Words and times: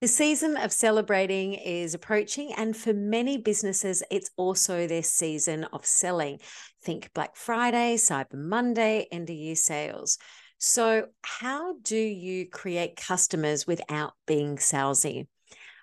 The 0.00 0.06
season 0.06 0.56
of 0.56 0.70
celebrating 0.70 1.54
is 1.54 1.92
approaching, 1.92 2.52
and 2.52 2.76
for 2.76 2.94
many 2.94 3.36
businesses, 3.36 4.00
it's 4.12 4.30
also 4.36 4.86
their 4.86 5.02
season 5.02 5.64
of 5.64 5.84
selling. 5.84 6.38
Think 6.84 7.12
Black 7.14 7.34
Friday, 7.34 7.96
Cyber 7.96 8.34
Monday, 8.34 9.08
end 9.10 9.28
of 9.28 9.34
year 9.34 9.56
sales. 9.56 10.16
So, 10.56 11.06
how 11.22 11.78
do 11.82 11.96
you 11.96 12.48
create 12.48 12.94
customers 12.94 13.66
without 13.66 14.12
being 14.24 14.58
salesy? 14.58 15.26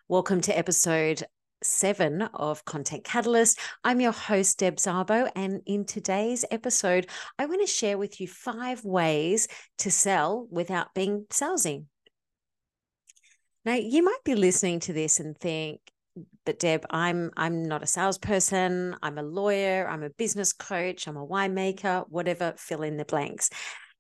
Welcome 0.08 0.40
to 0.44 0.58
episode 0.58 1.26
seven 1.62 2.22
of 2.22 2.64
Content 2.64 3.04
Catalyst. 3.04 3.60
I'm 3.84 4.00
your 4.00 4.14
host, 4.14 4.60
Deb 4.60 4.78
Szabo, 4.78 5.30
and 5.36 5.60
in 5.66 5.84
today's 5.84 6.46
episode, 6.50 7.08
I 7.38 7.48
want 7.48 7.60
to 7.60 7.68
share 7.68 7.98
with 7.98 8.22
you 8.22 8.30
five 8.30 8.86
ways 8.86 9.50
to 9.80 9.92
sell 9.92 10.48
without 10.50 10.94
being 10.94 11.26
salesy. 11.30 11.88
Now, 13.66 13.74
you 13.74 14.04
might 14.04 14.24
be 14.24 14.36
listening 14.36 14.80
to 14.82 14.94
this 14.94 15.20
and 15.20 15.36
think, 15.36 15.80
but 16.46 16.60
Deb, 16.60 16.86
I'm 16.92 17.32
I'm 17.36 17.64
not 17.64 17.84
a 17.84 17.88
salesperson. 17.88 18.96
I'm 19.02 19.18
a 19.18 19.24
lawyer. 19.24 19.88
I'm 19.90 20.04
a 20.04 20.12
business 20.12 20.54
coach. 20.54 21.08
I'm 21.08 21.18
a 21.18 21.26
winemaker. 21.26 22.06
Whatever, 22.08 22.54
fill 22.58 22.84
in 22.84 22.98
the 22.98 23.06
blanks. 23.06 23.50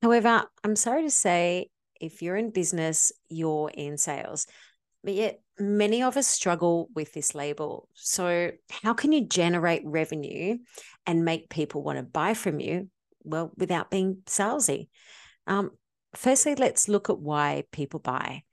However, 0.02 0.44
I'm 0.64 0.76
sorry 0.76 1.02
to 1.04 1.10
say, 1.10 1.70
if 2.00 2.22
you're 2.22 2.36
in 2.36 2.52
business, 2.52 3.12
you're 3.28 3.72
in 3.74 3.98
sales. 3.98 4.46
But 5.04 5.16
yet, 5.16 5.42
many 5.60 6.04
of 6.04 6.16
us 6.16 6.28
struggle 6.28 6.90
with 6.94 7.12
this 7.14 7.34
label. 7.34 7.90
So, 7.96 8.52
how 8.70 8.94
can 8.94 9.12
you 9.12 9.26
generate 9.26 9.82
revenue 9.84 10.60
and 11.08 11.26
make 11.26 11.50
people 11.50 11.84
want 11.84 11.98
to 11.98 12.04
buy 12.04 12.36
from 12.36 12.60
you? 12.60 12.90
Well, 13.24 13.52
without 13.58 13.90
being 13.90 14.18
salesy. 14.28 14.90
Um, 15.48 15.72
firstly, 16.14 16.54
let's 16.54 16.88
look 16.88 17.10
at 17.10 17.20
why 17.20 17.64
people 17.72 18.00
buy 18.00 18.44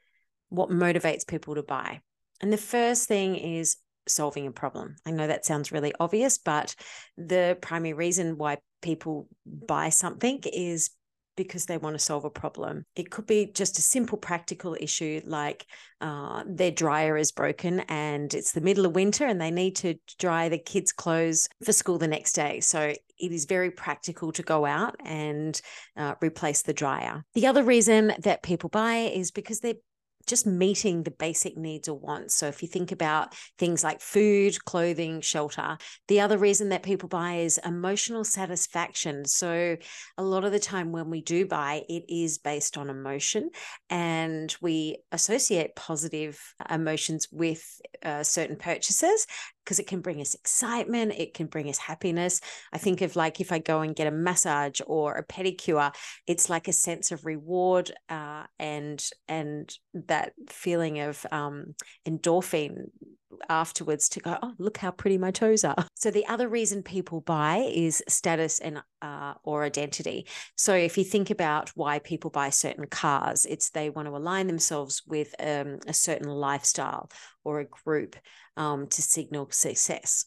what 0.52 0.70
motivates 0.70 1.26
people 1.26 1.54
to 1.54 1.62
buy. 1.62 2.00
And 2.40 2.52
the 2.52 2.58
first 2.58 3.08
thing 3.08 3.36
is 3.36 3.76
solving 4.06 4.46
a 4.46 4.52
problem. 4.52 4.96
I 5.06 5.10
know 5.10 5.26
that 5.26 5.46
sounds 5.46 5.72
really 5.72 5.92
obvious, 5.98 6.38
but 6.38 6.74
the 7.16 7.56
primary 7.62 7.94
reason 7.94 8.36
why 8.36 8.58
people 8.82 9.28
buy 9.46 9.88
something 9.88 10.40
is 10.52 10.90
because 11.34 11.64
they 11.64 11.78
want 11.78 11.94
to 11.94 11.98
solve 11.98 12.26
a 12.26 12.30
problem. 12.30 12.84
It 12.94 13.10
could 13.10 13.26
be 13.26 13.46
just 13.46 13.78
a 13.78 13.82
simple 13.82 14.18
practical 14.18 14.76
issue 14.78 15.22
like 15.24 15.64
uh, 16.02 16.44
their 16.46 16.70
dryer 16.70 17.16
is 17.16 17.32
broken 17.32 17.80
and 17.88 18.34
it's 18.34 18.52
the 18.52 18.60
middle 18.60 18.84
of 18.84 18.94
winter 18.94 19.24
and 19.24 19.40
they 19.40 19.50
need 19.50 19.76
to 19.76 19.94
dry 20.18 20.50
the 20.50 20.58
kids' 20.58 20.92
clothes 20.92 21.48
for 21.64 21.72
school 21.72 21.96
the 21.96 22.06
next 22.06 22.32
day. 22.34 22.60
So 22.60 22.80
it 23.18 23.32
is 23.32 23.46
very 23.46 23.70
practical 23.70 24.32
to 24.32 24.42
go 24.42 24.66
out 24.66 24.96
and 25.04 25.58
uh, 25.96 26.16
replace 26.20 26.62
the 26.62 26.74
dryer. 26.74 27.24
The 27.32 27.46
other 27.46 27.62
reason 27.62 28.12
that 28.18 28.42
people 28.42 28.68
buy 28.68 28.96
is 29.14 29.30
because 29.30 29.60
they're 29.60 29.74
just 30.26 30.46
meeting 30.46 31.02
the 31.02 31.10
basic 31.10 31.56
needs 31.56 31.88
or 31.88 31.98
wants. 31.98 32.34
So 32.34 32.46
if 32.46 32.62
you 32.62 32.68
think 32.68 32.92
about 32.92 33.34
things 33.58 33.82
like 33.82 34.00
food, 34.00 34.64
clothing, 34.64 35.20
shelter, 35.20 35.78
the 36.08 36.20
other 36.20 36.38
reason 36.38 36.70
that 36.70 36.82
people 36.82 37.08
buy 37.08 37.36
is 37.36 37.58
emotional 37.64 38.24
satisfaction. 38.24 39.24
So 39.24 39.76
a 40.18 40.22
lot 40.22 40.44
of 40.44 40.52
the 40.52 40.58
time 40.58 40.92
when 40.92 41.10
we 41.10 41.22
do 41.22 41.46
buy, 41.46 41.84
it 41.88 42.04
is 42.08 42.38
based 42.38 42.78
on 42.78 42.90
emotion 42.90 43.50
and 43.90 44.54
we 44.60 44.98
associate 45.10 45.74
positive 45.76 46.40
emotions 46.70 47.28
with 47.30 47.80
uh, 48.02 48.22
certain 48.22 48.56
purchases 48.56 49.26
because 49.64 49.78
it 49.78 49.86
can 49.86 50.00
bring 50.00 50.20
us 50.20 50.34
excitement, 50.34 51.14
it 51.16 51.34
can 51.34 51.46
bring 51.46 51.68
us 51.68 51.78
happiness. 51.78 52.40
I 52.72 52.78
think 52.78 53.00
of 53.00 53.16
like 53.16 53.40
if 53.40 53.52
I 53.52 53.58
go 53.58 53.80
and 53.80 53.94
get 53.94 54.06
a 54.06 54.10
massage 54.10 54.80
or 54.86 55.14
a 55.14 55.24
pedicure, 55.24 55.94
it's 56.26 56.50
like 56.50 56.68
a 56.68 56.72
sense 56.72 57.12
of 57.12 57.24
reward 57.24 57.92
uh, 58.08 58.44
and 58.58 59.02
and 59.28 59.72
that 59.94 60.32
feeling 60.48 61.00
of 61.00 61.24
um, 61.30 61.74
endorphin 62.06 62.86
afterwards 63.48 64.08
to 64.10 64.20
go, 64.20 64.38
oh, 64.42 64.54
look 64.58 64.78
how 64.78 64.90
pretty 64.90 65.18
my 65.18 65.30
toes 65.30 65.64
are. 65.64 65.86
So 65.94 66.10
the 66.10 66.26
other 66.26 66.48
reason 66.48 66.82
people 66.82 67.20
buy 67.20 67.70
is 67.72 68.02
status 68.08 68.58
and 68.58 68.82
uh, 69.00 69.34
or 69.44 69.64
identity. 69.64 70.26
So 70.56 70.74
if 70.74 70.98
you 70.98 71.04
think 71.04 71.30
about 71.30 71.70
why 71.74 71.98
people 71.98 72.30
buy 72.30 72.50
certain 72.50 72.86
cars, 72.86 73.44
it's 73.44 73.70
they 73.70 73.90
want 73.90 74.08
to 74.08 74.16
align 74.16 74.46
themselves 74.46 75.02
with 75.06 75.34
um, 75.40 75.78
a 75.86 75.94
certain 75.94 76.28
lifestyle 76.28 77.10
or 77.44 77.60
a 77.60 77.66
group 77.66 78.16
um, 78.56 78.86
to 78.88 79.02
signal 79.02 79.48
success. 79.50 80.24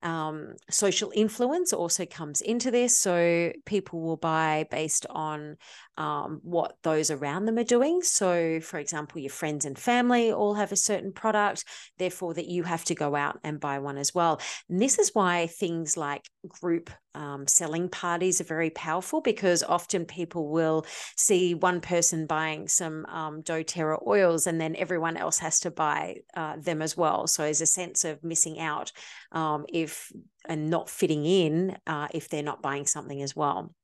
Um, 0.00 0.54
social 0.70 1.10
influence 1.14 1.72
also 1.72 2.06
comes 2.06 2.40
into 2.40 2.70
this. 2.70 2.98
So 2.98 3.52
people 3.66 4.00
will 4.00 4.16
buy 4.16 4.66
based 4.70 5.06
on 5.10 5.56
um, 5.98 6.38
what 6.44 6.76
those 6.84 7.10
around 7.10 7.44
them 7.44 7.58
are 7.58 7.64
doing. 7.64 8.02
So, 8.02 8.60
for 8.60 8.78
example, 8.78 9.20
your 9.20 9.30
friends 9.30 9.64
and 9.64 9.76
family 9.76 10.32
all 10.32 10.54
have 10.54 10.70
a 10.70 10.76
certain 10.76 11.12
product, 11.12 11.64
therefore, 11.98 12.34
that 12.34 12.46
you 12.46 12.62
have 12.62 12.84
to 12.84 12.94
go 12.94 13.16
out 13.16 13.40
and 13.42 13.58
buy 13.58 13.80
one 13.80 13.98
as 13.98 14.14
well. 14.14 14.40
And 14.70 14.80
this 14.80 14.98
is 15.00 15.10
why 15.12 15.48
things 15.48 15.96
like 15.96 16.22
group 16.46 16.88
um, 17.16 17.48
selling 17.48 17.88
parties 17.88 18.40
are 18.40 18.44
very 18.44 18.70
powerful 18.70 19.20
because 19.20 19.64
often 19.64 20.04
people 20.04 20.50
will 20.50 20.86
see 21.16 21.54
one 21.54 21.80
person 21.80 22.26
buying 22.26 22.68
some 22.68 23.04
um, 23.06 23.42
doTERRA 23.42 24.06
oils 24.06 24.46
and 24.46 24.60
then 24.60 24.76
everyone 24.76 25.16
else 25.16 25.38
has 25.38 25.58
to 25.60 25.72
buy 25.72 26.18
uh, 26.34 26.56
them 26.58 26.80
as 26.80 26.96
well. 26.96 27.26
So, 27.26 27.42
there's 27.42 27.60
a 27.60 27.66
sense 27.66 28.04
of 28.04 28.22
missing 28.22 28.60
out 28.60 28.92
um, 29.32 29.66
if 29.68 30.12
and 30.48 30.70
not 30.70 30.88
fitting 30.88 31.26
in 31.26 31.76
uh, 31.88 32.06
if 32.14 32.28
they're 32.28 32.42
not 32.44 32.62
buying 32.62 32.86
something 32.86 33.20
as 33.20 33.34
well. 33.34 33.74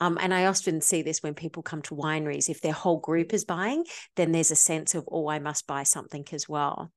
Um, 0.00 0.18
and 0.20 0.32
I 0.32 0.46
often 0.46 0.80
see 0.80 1.02
this 1.02 1.22
when 1.22 1.34
people 1.34 1.62
come 1.62 1.82
to 1.82 1.94
wineries. 1.94 2.48
If 2.48 2.60
their 2.60 2.72
whole 2.72 2.98
group 2.98 3.34
is 3.34 3.44
buying, 3.44 3.84
then 4.16 4.32
there's 4.32 4.50
a 4.50 4.56
sense 4.56 4.94
of, 4.94 5.08
oh, 5.10 5.28
I 5.28 5.38
must 5.38 5.66
buy 5.66 5.82
something 5.82 6.26
as 6.32 6.48
well. 6.48 6.92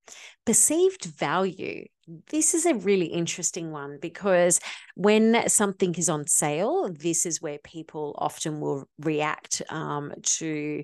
Perceived 0.46 1.06
value. 1.06 1.86
This 2.30 2.54
is 2.54 2.66
a 2.66 2.76
really 2.76 3.06
interesting 3.06 3.72
one 3.72 3.98
because 4.02 4.60
when 4.96 5.48
something 5.48 5.96
is 5.96 6.10
on 6.10 6.28
sale, 6.28 6.92
this 6.92 7.26
is 7.26 7.42
where 7.42 7.60
people 7.64 8.16
often 8.18 8.60
will 8.60 8.88
react 9.00 9.62
um, 9.70 10.14
to 10.24 10.84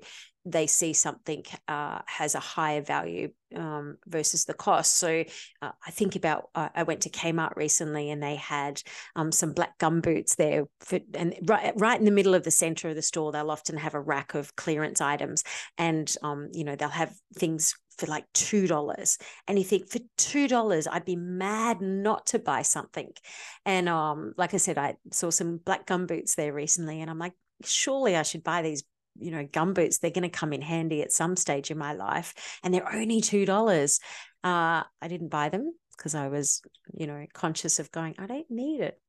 they 0.51 0.67
see 0.67 0.93
something 0.93 1.43
uh, 1.67 1.99
has 2.05 2.35
a 2.35 2.39
higher 2.39 2.81
value 2.81 3.29
um, 3.55 3.97
versus 4.05 4.45
the 4.45 4.53
cost. 4.53 4.97
So 4.97 5.23
uh, 5.61 5.71
I 5.85 5.91
think 5.91 6.15
about 6.15 6.49
uh, 6.55 6.69
I 6.73 6.83
went 6.83 7.01
to 7.01 7.09
Kmart 7.09 7.55
recently 7.55 8.09
and 8.09 8.21
they 8.21 8.35
had 8.35 8.81
um, 9.15 9.31
some 9.31 9.53
black 9.53 9.77
gum 9.77 10.01
boots 10.01 10.35
there, 10.35 10.65
for, 10.79 10.99
and 11.13 11.35
right 11.45 11.73
right 11.75 11.99
in 11.99 12.05
the 12.05 12.11
middle 12.11 12.33
of 12.33 12.43
the 12.43 12.51
center 12.51 12.89
of 12.89 12.95
the 12.95 13.01
store, 13.01 13.31
they'll 13.31 13.51
often 13.51 13.77
have 13.77 13.93
a 13.93 13.99
rack 14.01 14.33
of 14.33 14.55
clearance 14.55 15.01
items, 15.01 15.43
and 15.77 16.13
um, 16.23 16.49
you 16.53 16.63
know 16.63 16.75
they'll 16.75 16.89
have 16.89 17.13
things 17.35 17.75
for 17.97 18.05
like 18.05 18.25
two 18.31 18.67
dollars 18.67 19.17
and 19.47 19.57
you 19.57 19.65
think 19.65 19.89
for 19.89 19.97
two 20.17 20.47
dollars 20.47 20.87
i'd 20.91 21.03
be 21.03 21.15
mad 21.15 21.81
not 21.81 22.27
to 22.27 22.37
buy 22.37 22.61
something 22.61 23.09
and 23.65 23.89
um 23.89 24.33
like 24.37 24.53
i 24.53 24.57
said 24.57 24.77
i 24.77 24.95
saw 25.11 25.31
some 25.31 25.57
black 25.57 25.87
gum 25.87 26.05
boots 26.05 26.35
there 26.35 26.53
recently 26.53 27.01
and 27.01 27.09
i'm 27.09 27.17
like 27.17 27.33
surely 27.63 28.15
i 28.15 28.21
should 28.21 28.43
buy 28.43 28.61
these 28.61 28.83
you 29.19 29.31
know, 29.31 29.47
gum 29.51 29.73
boots, 29.73 29.97
they're 29.97 30.11
going 30.11 30.23
to 30.23 30.29
come 30.29 30.53
in 30.53 30.61
handy 30.61 31.01
at 31.01 31.11
some 31.11 31.35
stage 31.35 31.71
in 31.71 31.77
my 31.77 31.93
life. 31.93 32.33
And 32.63 32.73
they're 32.73 32.93
only 32.93 33.21
$2. 33.21 33.99
Uh, 34.43 34.83
I 35.01 35.07
didn't 35.07 35.29
buy 35.29 35.49
them 35.49 35.73
because 35.95 36.15
I 36.15 36.27
was, 36.27 36.61
you 36.93 37.07
know, 37.07 37.25
conscious 37.33 37.79
of 37.79 37.91
going, 37.91 38.15
I 38.19 38.27
don't 38.27 38.49
need 38.49 38.81
it. 38.81 38.99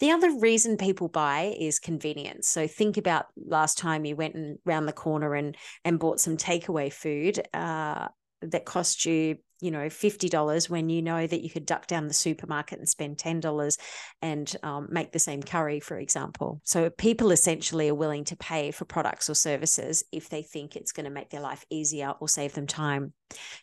The 0.00 0.10
other 0.10 0.38
reason 0.38 0.76
people 0.76 1.08
buy 1.08 1.54
is 1.58 1.78
convenience. 1.78 2.48
So 2.48 2.66
think 2.66 2.96
about 2.96 3.26
last 3.36 3.78
time 3.78 4.04
you 4.04 4.16
went 4.16 4.34
and 4.34 4.58
round 4.64 4.88
the 4.88 4.92
corner 4.92 5.34
and 5.34 5.56
and 5.84 6.00
bought 6.00 6.20
some 6.20 6.36
takeaway 6.36 6.92
food 6.92 7.46
uh, 7.54 8.08
that 8.50 8.64
cost 8.64 9.04
you 9.04 9.38
you 9.60 9.70
know 9.70 9.86
$50 9.86 10.68
when 10.68 10.90
you 10.90 11.00
know 11.00 11.26
that 11.26 11.42
you 11.42 11.48
could 11.48 11.64
duck 11.64 11.86
down 11.86 12.06
the 12.06 12.14
supermarket 12.14 12.78
and 12.78 12.88
spend 12.88 13.16
$10 13.16 13.78
and 14.20 14.56
um, 14.62 14.88
make 14.90 15.12
the 15.12 15.18
same 15.18 15.42
curry 15.42 15.80
for 15.80 15.98
example. 15.98 16.60
So 16.64 16.90
people 16.90 17.30
essentially 17.30 17.88
are 17.88 17.94
willing 17.94 18.24
to 18.24 18.36
pay 18.36 18.72
for 18.72 18.84
products 18.84 19.30
or 19.30 19.34
services 19.34 20.04
if 20.12 20.28
they 20.28 20.42
think 20.42 20.76
it's 20.76 20.92
going 20.92 21.04
to 21.04 21.10
make 21.10 21.30
their 21.30 21.40
life 21.40 21.64
easier 21.70 22.14
or 22.20 22.28
save 22.28 22.52
them 22.52 22.66
time. 22.66 23.14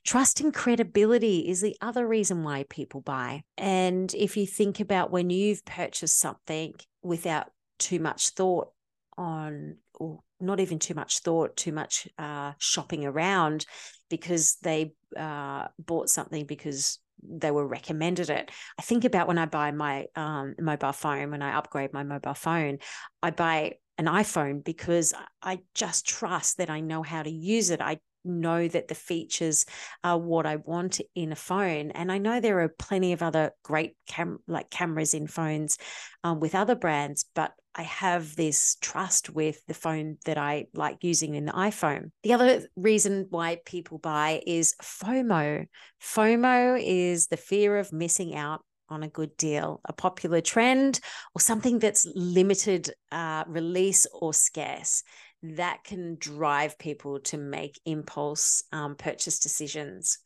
Trust 0.03 0.41
and 0.41 0.53
credibility 0.53 1.47
is 1.50 1.61
the 1.61 1.77
other 1.81 2.07
reason 2.07 2.44
why 2.44 2.65
people 2.67 3.01
buy. 3.01 3.44
And 3.57 4.11
if 4.15 4.38
you 4.38 4.47
think 4.47 4.79
about 4.79 5.11
when 5.11 5.29
you've 5.29 5.63
purchased 5.65 6.19
something 6.19 6.73
without 7.03 7.51
too 7.77 8.00
much 8.00 8.29
thought 8.29 8.69
on 9.17 9.75
or 9.94 10.21
not 10.41 10.59
even 10.59 10.79
too 10.79 10.93
much 10.93 11.19
thought, 11.19 11.55
too 11.55 11.71
much 11.71 12.07
uh, 12.17 12.53
shopping 12.57 13.05
around 13.05 13.65
because 14.09 14.57
they 14.61 14.93
uh, 15.17 15.67
bought 15.79 16.09
something 16.09 16.45
because 16.45 16.99
they 17.23 17.51
were 17.51 17.67
recommended 17.67 18.29
it. 18.29 18.49
I 18.77 18.81
think 18.81 19.05
about 19.05 19.27
when 19.27 19.38
I 19.38 19.45
buy 19.45 19.71
my 19.71 20.05
um, 20.15 20.55
mobile 20.59 20.91
phone, 20.91 21.31
when 21.31 21.41
I 21.41 21.57
upgrade 21.57 21.93
my 21.93 22.03
mobile 22.03 22.33
phone, 22.33 22.79
I 23.21 23.31
buy 23.31 23.73
an 23.97 24.05
iPhone 24.05 24.63
because 24.63 25.13
I 25.41 25.59
just 25.75 26.07
trust 26.07 26.57
that 26.57 26.69
I 26.69 26.79
know 26.79 27.03
how 27.03 27.21
to 27.21 27.29
use 27.29 27.69
it. 27.69 27.81
I 27.81 27.99
know 28.23 28.68
that 28.68 28.88
the 28.88 28.95
features 28.95 29.65
are 30.03 30.18
what 30.18 30.45
I 30.45 30.57
want 30.57 31.01
in 31.15 31.31
a 31.31 31.35
phone. 31.35 31.91
And 31.91 32.12
I 32.12 32.18
know 32.18 32.39
there 32.39 32.59
are 32.62 32.69
plenty 32.69 33.13
of 33.13 33.21
other 33.21 33.51
great 33.63 33.95
cam 34.07 34.39
like 34.47 34.69
cameras 34.69 35.13
in 35.13 35.27
phones 35.27 35.77
um, 36.23 36.39
with 36.39 36.56
other 36.56 36.75
brands, 36.75 37.25
but 37.35 37.51
I 37.73 37.83
have 37.83 38.35
this 38.35 38.75
trust 38.81 39.29
with 39.29 39.65
the 39.65 39.73
phone 39.73 40.18
that 40.25 40.38
I 40.38 40.65
like 40.73 40.97
using 41.01 41.35
in 41.35 41.45
the 41.45 41.53
iPhone. 41.53 42.12
The 42.23 42.33
other 42.33 42.68
reason 42.75 43.27
why 43.29 43.59
people 43.65 43.97
buy 43.97 44.41
is 44.45 44.75
FOMO. 44.81 45.68
FOMO 46.01 46.81
is 46.83 47.27
the 47.27 47.38
fear 47.38 47.77
of 47.77 47.94
missing 47.94 48.35
out 48.35 48.62
on 48.89 49.03
a 49.03 49.07
good 49.07 49.38
deal, 49.38 49.79
a 49.85 49.94
popular 49.94 50.41
trend, 50.41 51.00
or 51.33 51.39
something 51.39 51.79
that's 51.79 52.06
limited 52.13 52.91
uh, 53.12 53.45
release 53.47 54.06
or 54.12 54.33
scarce 54.33 55.03
that 55.43 55.83
can 55.83 56.17
drive 56.19 56.77
people 56.77 57.19
to 57.19 57.38
make 57.38 57.79
impulse 57.85 58.63
um, 58.71 58.95
purchase 58.95 59.39
decisions. 59.39 60.19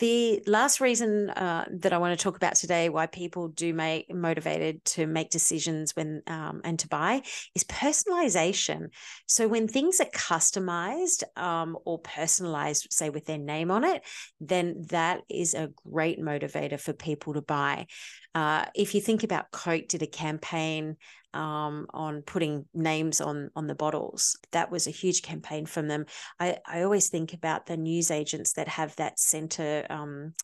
The 0.00 0.42
last 0.46 0.80
reason 0.80 1.28
uh, 1.28 1.66
that 1.80 1.92
I 1.92 1.98
want 1.98 2.18
to 2.18 2.22
talk 2.22 2.34
about 2.34 2.54
today, 2.54 2.88
why 2.88 3.04
people 3.04 3.48
do 3.48 3.74
make 3.74 4.12
motivated 4.12 4.82
to 4.86 5.06
make 5.06 5.28
decisions 5.28 5.94
when 5.94 6.22
um, 6.26 6.62
and 6.64 6.78
to 6.78 6.88
buy, 6.88 7.20
is 7.54 7.64
personalization. 7.64 8.86
So 9.26 9.46
when 9.46 9.68
things 9.68 10.00
are 10.00 10.06
customized 10.06 11.22
um, 11.36 11.76
or 11.84 11.98
personalized, 11.98 12.86
say 12.90 13.10
with 13.10 13.26
their 13.26 13.36
name 13.36 13.70
on 13.70 13.84
it, 13.84 14.02
then 14.40 14.86
that 14.88 15.20
is 15.28 15.52
a 15.52 15.68
great 15.86 16.18
motivator 16.18 16.80
for 16.80 16.94
people 16.94 17.34
to 17.34 17.42
buy. 17.42 17.86
Uh, 18.34 18.64
if 18.74 18.94
you 18.94 19.00
think 19.00 19.22
about 19.24 19.50
Coke 19.50 19.88
did 19.88 20.02
a 20.02 20.06
campaign 20.06 20.96
um, 21.34 21.86
on 21.90 22.22
putting 22.22 22.66
names 22.74 23.20
on 23.20 23.50
on 23.54 23.66
the 23.66 23.74
bottles. 23.74 24.38
That 24.52 24.70
was 24.70 24.86
a 24.86 24.92
huge 24.92 25.22
campaign 25.22 25.66
from 25.66 25.88
them. 25.88 26.06
I, 26.38 26.58
I 26.66 26.82
always 26.82 27.08
think 27.08 27.32
about 27.32 27.66
the 27.66 27.76
news 27.76 28.10
agents 28.10 28.54
that 28.54 28.68
have 28.68 28.96
that 28.96 29.18
center, 29.18 29.86
um, 29.90 30.34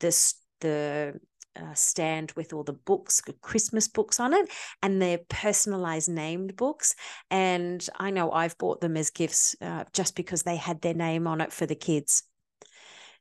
this 0.00 0.34
the 0.60 1.18
uh, 1.56 1.74
stand 1.74 2.32
with 2.32 2.52
all 2.52 2.64
the 2.64 2.72
books, 2.72 3.22
Christmas 3.40 3.86
books 3.88 4.18
on 4.18 4.34
it, 4.34 4.50
and 4.82 5.00
they're 5.00 5.20
personalized 5.28 6.08
named 6.08 6.56
books. 6.56 6.94
And 7.30 7.86
I 7.98 8.10
know 8.10 8.32
I've 8.32 8.58
bought 8.58 8.80
them 8.80 8.96
as 8.96 9.10
gifts 9.10 9.54
uh, 9.60 9.84
just 9.92 10.16
because 10.16 10.42
they 10.42 10.56
had 10.56 10.80
their 10.80 10.94
name 10.94 11.26
on 11.26 11.40
it 11.40 11.52
for 11.52 11.66
the 11.66 11.76
kids. 11.76 12.24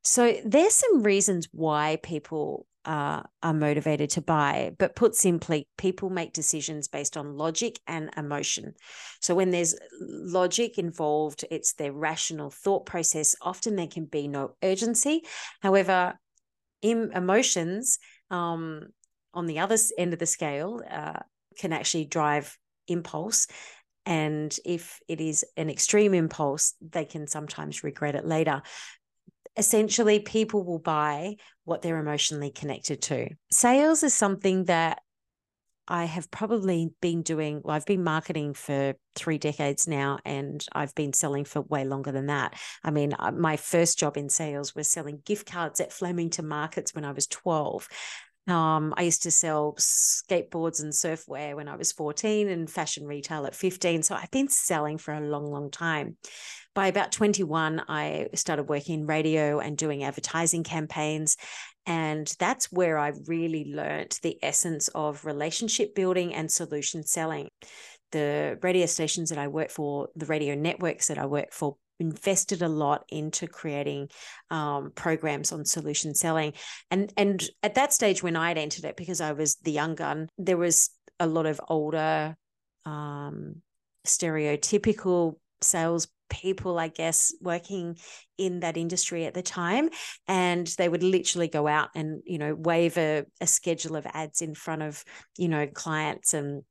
So 0.04 0.36
there's 0.44 0.74
some 0.74 1.04
reasons 1.04 1.48
why 1.52 2.00
people 2.02 2.66
uh, 2.86 3.24
are 3.42 3.54
motivated 3.54 4.10
to 4.12 4.22
buy. 4.22 4.72
But 4.78 4.96
put 4.96 5.16
simply, 5.16 5.68
people 5.78 6.10
make 6.10 6.34
decisions 6.34 6.88
based 6.88 7.18
on 7.18 7.38
logic 7.38 7.80
and 7.88 8.10
emotion. 8.18 8.74
So 9.22 9.36
when 9.36 9.52
there's 9.52 9.76
logic 10.02 10.78
involved, 10.78 11.46
it's 11.50 11.74
their 11.74 11.94
rational 11.94 12.50
thought 12.50 12.86
process. 12.86 13.36
Often 13.42 13.76
there 13.76 13.88
can 13.88 14.06
be 14.06 14.28
no 14.28 14.56
urgency. 14.62 15.24
However, 15.62 16.20
emotions 16.82 18.00
um, 18.30 18.88
on 19.34 19.46
the 19.46 19.60
other 19.60 19.78
end 19.98 20.14
of 20.14 20.20
the 20.20 20.26
scale 20.26 20.82
uh, 20.90 21.20
can 21.58 21.74
actually 21.74 22.06
drive 22.06 22.58
impulse. 22.88 23.48
And 24.06 24.54
if 24.66 25.00
it 25.08 25.22
is 25.22 25.46
an 25.56 25.70
extreme 25.70 26.14
impulse, 26.14 26.74
they 26.82 27.06
can 27.06 27.28
sometimes 27.28 27.84
regret 27.84 28.16
it 28.16 28.26
later 28.26 28.62
essentially 29.58 30.20
people 30.20 30.64
will 30.64 30.80
buy 30.80 31.36
what 31.66 31.82
they're 31.82 32.00
emotionally 32.00 32.52
connected 32.52 33.02
to. 33.04 33.30
Sales 33.52 34.04
is 34.04 34.14
something 34.14 34.66
that 34.66 35.00
I 35.88 36.06
have 36.06 36.32
probably 36.32 36.92
been 37.02 37.24
doing, 37.24 37.62
well, 37.64 37.76
I've 37.76 37.86
been 37.86 38.04
marketing 38.04 38.54
for 38.54 38.94
three 39.16 39.38
decades 39.38 39.86
now, 39.86 40.20
and 40.24 40.66
I've 40.72 40.96
been 40.96 41.12
selling 41.12 41.44
for 41.44 41.62
way 41.62 41.84
longer 41.84 42.12
than 42.12 42.28
that. 42.28 42.58
I 42.84 42.92
mean, 42.92 43.14
uh, 43.20 43.32
my 43.32 43.58
first 43.58 44.00
job 44.00 44.16
in 44.16 44.30
sales 44.30 44.74
was 44.74 44.88
selling 44.88 45.22
gift 45.26 45.52
cards 45.52 45.82
at 45.82 45.92
Flemington 45.92 46.48
Markets 46.48 46.96
when 46.96 47.04
I 47.04 47.12
was 47.12 47.28
12. 47.28 47.90
Um, 48.48 48.94
I 48.98 49.04
used 49.04 49.24
to 49.24 49.32
sell 49.32 49.76
skateboards 49.80 50.82
and 50.82 50.92
surfwear 50.92 51.56
when 51.56 51.70
I 51.70 51.76
was 51.76 51.94
14 51.94 52.50
and 52.50 52.70
fashion 52.70 53.06
retail 53.06 53.46
at 53.46 53.56
15. 53.56 54.04
So 54.04 54.16
I've 54.16 54.32
been 54.32 54.50
selling 54.50 54.98
for 54.98 55.14
a 55.14 55.22
long, 55.22 55.50
long 55.50 55.72
time. 55.72 56.18
By 56.76 56.88
about 56.88 57.12
21, 57.12 57.84
I 57.88 58.28
started 58.34 58.64
working 58.64 59.02
in 59.02 59.06
radio 59.06 59.60
and 59.60 59.78
doing 59.78 60.04
advertising 60.04 60.64
campaigns. 60.64 61.38
And 61.86 62.34
that's 62.40 62.72
where 62.72 62.98
I 62.98 63.14
really 63.28 63.72
learned 63.74 64.18
the 64.24 64.38
essence 64.42 64.88
of 64.90 65.26
relationship 65.26 65.96
building 65.96 66.34
and 66.34 66.52
solution 66.52 67.04
selling. 67.04 67.50
The 68.12 68.60
radio 68.62 68.88
stations 68.88 69.30
that 69.30 69.38
I 69.38 69.48
work 69.48 69.70
for, 69.70 70.10
the 70.16 70.26
radio 70.26 70.56
networks 70.56 71.08
that 71.08 71.18
I 71.18 71.26
work 71.26 71.52
for, 71.52 71.78
invested 72.00 72.62
a 72.62 72.68
lot 72.68 73.06
into 73.10 73.48
creating 73.48 74.10
um, 74.50 74.92
programs 74.96 75.52
on 75.52 75.66
solution 75.66 76.14
selling. 76.16 76.54
And 76.92 77.14
and 77.18 77.44
at 77.62 77.76
that 77.76 77.94
stage 77.94 78.24
when 78.24 78.36
I'd 78.36 78.58
entered 78.58 78.86
it, 78.86 78.98
because 78.98 79.22
I 79.22 79.34
was 79.34 79.56
the 79.58 79.72
young 79.72 79.96
gun, 79.96 80.30
there 80.38 80.58
was 80.58 80.90
a 81.20 81.28
lot 81.28 81.46
of 81.46 81.62
older, 81.68 82.36
um, 82.86 83.62
stereotypical 84.06 85.36
sales 85.62 86.08
people, 86.30 86.80
I 86.80 86.88
guess, 86.88 87.34
working 87.42 87.98
in 88.38 88.62
that 88.62 88.76
industry 88.76 89.26
at 89.26 89.34
the 89.34 89.42
time. 89.44 89.90
And 90.28 90.68
they 90.78 90.90
would 90.90 91.04
literally 91.04 91.48
go 91.48 91.68
out 91.68 91.90
and, 91.96 92.22
you 92.26 92.38
know, 92.38 92.56
wave 92.56 92.98
a, 92.98 93.26
a 93.40 93.48
schedule 93.48 93.96
of 93.96 94.08
ads 94.08 94.42
in 94.42 94.56
front 94.56 94.82
of, 94.82 95.04
you 95.38 95.48
know, 95.48 95.68
clients 95.68 96.34
and 96.34 96.64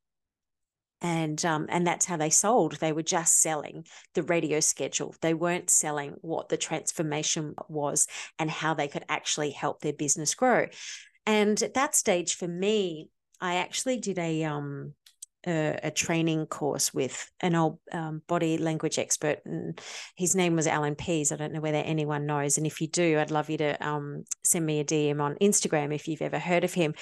and 1.02 1.44
um, 1.44 1.66
and 1.68 1.86
that's 1.86 2.06
how 2.06 2.16
they 2.16 2.30
sold. 2.30 2.76
They 2.76 2.92
were 2.92 3.02
just 3.02 3.40
selling 3.40 3.84
the 4.14 4.22
radio 4.22 4.60
schedule. 4.60 5.14
They 5.20 5.34
weren't 5.34 5.68
selling 5.68 6.14
what 6.20 6.48
the 6.48 6.56
transformation 6.56 7.54
was 7.68 8.06
and 8.38 8.50
how 8.50 8.74
they 8.74 8.88
could 8.88 9.04
actually 9.08 9.50
help 9.50 9.80
their 9.80 9.92
business 9.92 10.34
grow. 10.34 10.68
And 11.26 11.60
at 11.62 11.74
that 11.74 11.96
stage, 11.96 12.36
for 12.36 12.48
me, 12.48 13.10
I 13.40 13.56
actually 13.56 13.98
did 13.98 14.18
a 14.18 14.44
um 14.44 14.94
a, 15.44 15.78
a 15.82 15.90
training 15.90 16.46
course 16.46 16.94
with 16.94 17.28
an 17.40 17.56
old 17.56 17.80
um, 17.90 18.22
body 18.28 18.58
language 18.58 18.96
expert, 18.96 19.40
and 19.44 19.80
his 20.16 20.36
name 20.36 20.54
was 20.54 20.68
Allan 20.68 20.94
Pease. 20.94 21.32
I 21.32 21.36
don't 21.36 21.52
know 21.52 21.60
whether 21.60 21.78
anyone 21.78 22.26
knows, 22.26 22.58
and 22.58 22.66
if 22.66 22.80
you 22.80 22.86
do, 22.86 23.18
I'd 23.18 23.32
love 23.32 23.50
you 23.50 23.58
to 23.58 23.86
um, 23.86 24.22
send 24.44 24.64
me 24.64 24.78
a 24.78 24.84
DM 24.84 25.20
on 25.20 25.34
Instagram 25.40 25.92
if 25.92 26.06
you've 26.06 26.22
ever 26.22 26.38
heard 26.38 26.62
of 26.62 26.74
him 26.74 26.94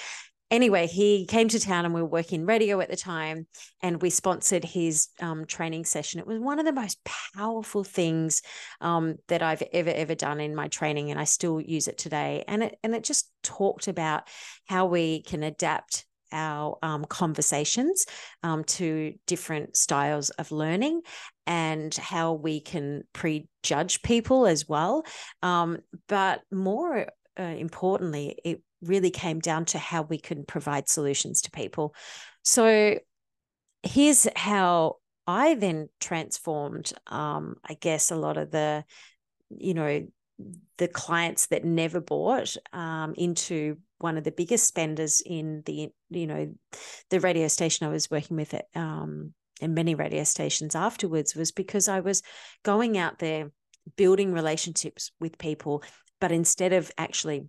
anyway, 0.51 0.85
he 0.85 1.25
came 1.25 1.47
to 1.47 1.59
town 1.59 1.85
and 1.85 1.93
we 1.93 2.01
were 2.01 2.07
working 2.07 2.45
radio 2.45 2.81
at 2.81 2.89
the 2.89 2.97
time 2.97 3.47
and 3.81 4.01
we 4.01 4.09
sponsored 4.09 4.65
his 4.65 5.07
um, 5.21 5.45
training 5.45 5.85
session. 5.85 6.19
It 6.19 6.27
was 6.27 6.39
one 6.39 6.59
of 6.59 6.65
the 6.65 6.73
most 6.73 6.99
powerful 7.35 7.83
things 7.83 8.41
um, 8.81 9.15
that 9.29 9.41
I've 9.41 9.63
ever, 9.73 9.89
ever 9.89 10.13
done 10.13 10.39
in 10.39 10.53
my 10.53 10.67
training. 10.67 11.09
And 11.09 11.19
I 11.19 11.23
still 11.23 11.59
use 11.59 11.87
it 11.87 11.97
today. 11.97 12.43
And 12.47 12.63
it, 12.63 12.77
and 12.83 12.93
it 12.93 13.03
just 13.03 13.31
talked 13.41 13.87
about 13.87 14.27
how 14.67 14.85
we 14.85 15.23
can 15.23 15.41
adapt 15.41 16.05
our 16.33 16.77
um, 16.81 17.05
conversations 17.05 18.05
um, 18.43 18.63
to 18.63 19.13
different 19.27 19.75
styles 19.75 20.29
of 20.31 20.51
learning 20.51 21.01
and 21.45 21.93
how 21.95 22.33
we 22.33 22.61
can 22.61 23.03
prejudge 23.13 24.01
people 24.01 24.45
as 24.45 24.67
well. 24.67 25.03
Um, 25.41 25.79
but 26.07 26.41
more 26.51 27.07
uh, 27.39 27.43
importantly, 27.43 28.37
it 28.43 28.61
really 28.81 29.11
came 29.11 29.39
down 29.39 29.65
to 29.65 29.77
how 29.77 30.01
we 30.03 30.17
can 30.17 30.45
provide 30.45 30.89
solutions 30.89 31.41
to 31.41 31.51
people. 31.51 31.93
So 32.43 32.99
here's 33.83 34.27
how 34.35 34.97
I 35.27 35.55
then 35.55 35.89
transformed, 35.99 36.91
um, 37.07 37.55
I 37.63 37.75
guess, 37.75 38.11
a 38.11 38.15
lot 38.15 38.37
of 38.37 38.51
the, 38.51 38.83
you 39.49 39.73
know, 39.73 40.07
the 40.77 40.87
clients 40.87 41.47
that 41.47 41.63
never 41.63 42.01
bought 42.01 42.55
um, 42.73 43.13
into 43.15 43.77
one 43.99 44.17
of 44.17 44.23
the 44.23 44.31
biggest 44.31 44.67
spenders 44.67 45.21
in 45.23 45.61
the, 45.65 45.89
you 46.09 46.27
know, 46.27 46.53
the 47.11 47.19
radio 47.19 47.47
station 47.47 47.85
I 47.85 47.91
was 47.91 48.09
working 48.09 48.37
with 48.37 48.53
at, 48.55 48.65
um, 48.75 49.33
and 49.61 49.75
many 49.75 49.93
radio 49.93 50.23
stations 50.23 50.75
afterwards 50.75 51.35
was 51.35 51.51
because 51.51 51.87
I 51.87 51.99
was 51.99 52.23
going 52.63 52.97
out 52.97 53.19
there 53.19 53.51
building 53.95 54.33
relationships 54.33 55.11
with 55.19 55.37
people, 55.37 55.83
but 56.19 56.31
instead 56.31 56.73
of 56.73 56.91
actually 56.97 57.45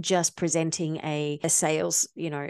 just 0.00 0.36
presenting 0.36 0.96
a, 0.98 1.40
a 1.42 1.48
sales, 1.48 2.08
you 2.14 2.30
know, 2.30 2.48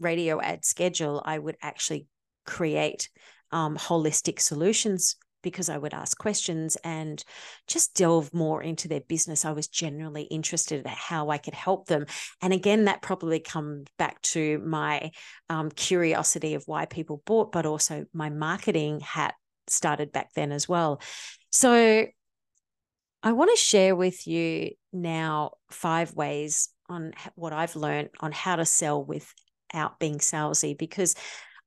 radio 0.00 0.40
ad 0.40 0.64
schedule, 0.64 1.22
I 1.24 1.38
would 1.38 1.56
actually 1.62 2.06
create 2.44 3.08
um, 3.52 3.76
holistic 3.76 4.40
solutions 4.40 5.16
because 5.42 5.68
I 5.68 5.78
would 5.78 5.94
ask 5.94 6.18
questions 6.18 6.76
and 6.82 7.22
just 7.68 7.94
delve 7.94 8.34
more 8.34 8.60
into 8.62 8.88
their 8.88 9.00
business. 9.00 9.44
I 9.44 9.52
was 9.52 9.68
generally 9.68 10.22
interested 10.22 10.84
in 10.84 10.92
how 10.92 11.30
I 11.30 11.38
could 11.38 11.54
help 11.54 11.86
them. 11.86 12.06
And 12.42 12.52
again, 12.52 12.86
that 12.86 13.00
probably 13.00 13.38
comes 13.38 13.86
back 13.96 14.20
to 14.22 14.58
my 14.66 15.12
um, 15.48 15.70
curiosity 15.70 16.54
of 16.54 16.64
why 16.66 16.86
people 16.86 17.22
bought, 17.24 17.52
but 17.52 17.64
also 17.64 18.06
my 18.12 18.28
marketing 18.28 18.98
hat 19.00 19.34
started 19.68 20.10
back 20.10 20.30
then 20.34 20.50
as 20.50 20.68
well. 20.68 21.00
So 21.50 22.06
I 23.22 23.32
want 23.32 23.50
to 23.50 23.62
share 23.62 23.96
with 23.96 24.26
you 24.26 24.70
now 24.92 25.52
five 25.70 26.14
ways 26.14 26.68
on 26.88 27.12
what 27.34 27.52
I've 27.52 27.76
learned 27.76 28.10
on 28.20 28.32
how 28.32 28.56
to 28.56 28.64
sell 28.64 29.04
without 29.04 29.98
being 29.98 30.18
salesy 30.18 30.76
because 30.76 31.14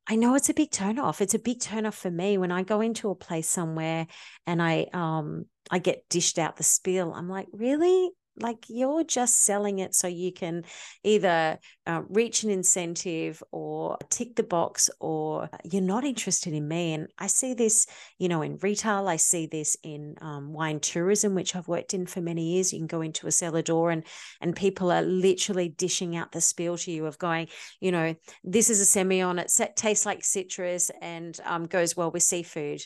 I 0.07 0.15
know 0.15 0.35
it's 0.35 0.49
a 0.49 0.53
big 0.55 0.71
turnoff. 0.71 1.21
It's 1.21 1.35
a 1.35 1.39
big 1.39 1.59
turnoff 1.59 1.93
for 1.93 2.09
me 2.09 2.37
when 2.37 2.51
I 2.51 2.63
go 2.63 2.81
into 2.81 3.09
a 3.11 3.15
place 3.15 3.47
somewhere 3.47 4.07
and 4.47 4.61
I 4.61 4.87
um 4.93 5.45
I 5.69 5.79
get 5.79 6.07
dished 6.09 6.39
out 6.39 6.57
the 6.57 6.63
spiel. 6.63 7.13
I'm 7.13 7.29
like, 7.29 7.47
really? 7.51 8.09
Like 8.41 8.65
you're 8.67 9.03
just 9.03 9.43
selling 9.43 9.79
it 9.79 9.95
so 9.95 10.07
you 10.07 10.31
can 10.31 10.63
either 11.03 11.59
uh, 11.85 12.01
reach 12.09 12.43
an 12.43 12.49
incentive 12.49 13.41
or 13.51 13.97
tick 14.09 14.35
the 14.35 14.43
box 14.43 14.89
or 14.99 15.49
you're 15.63 15.81
not 15.81 16.05
interested 16.05 16.53
in 16.53 16.67
me. 16.67 16.93
And 16.93 17.07
i 17.17 17.27
see 17.27 17.53
this 17.53 17.87
you 18.17 18.29
know 18.29 18.41
in 18.41 18.57
retail 18.57 19.07
i 19.07 19.15
see 19.15 19.45
this 19.45 19.75
in 19.83 20.15
um, 20.21 20.53
wine 20.53 20.79
tourism 20.79 21.35
which 21.35 21.55
i've 21.55 21.67
worked 21.67 21.93
in 21.93 22.05
for 22.05 22.21
many 22.21 22.53
years. 22.53 22.73
You 22.73 22.79
can 22.79 22.87
go 22.87 23.01
into 23.01 23.27
a 23.27 23.31
cellar 23.31 23.61
door 23.61 23.91
and 23.91 24.03
and 24.41 24.55
people 24.55 24.91
are 24.91 25.01
literally 25.01 25.69
dishing 25.69 26.15
out 26.15 26.31
the 26.31 26.41
spiel 26.41 26.77
to 26.77 26.91
you 26.91 27.05
of 27.05 27.17
going 27.17 27.47
you 27.79 27.91
know 27.91 28.15
this 28.43 28.69
is 28.69 28.81
a 28.81 28.99
semillon 28.99 29.39
it 29.39 29.75
tastes 29.75 30.05
like 30.05 30.23
citrus 30.23 30.91
and 31.01 31.39
um, 31.45 31.65
goes 31.65 31.95
well 31.95 32.11
with 32.11 32.23
seafood. 32.23 32.81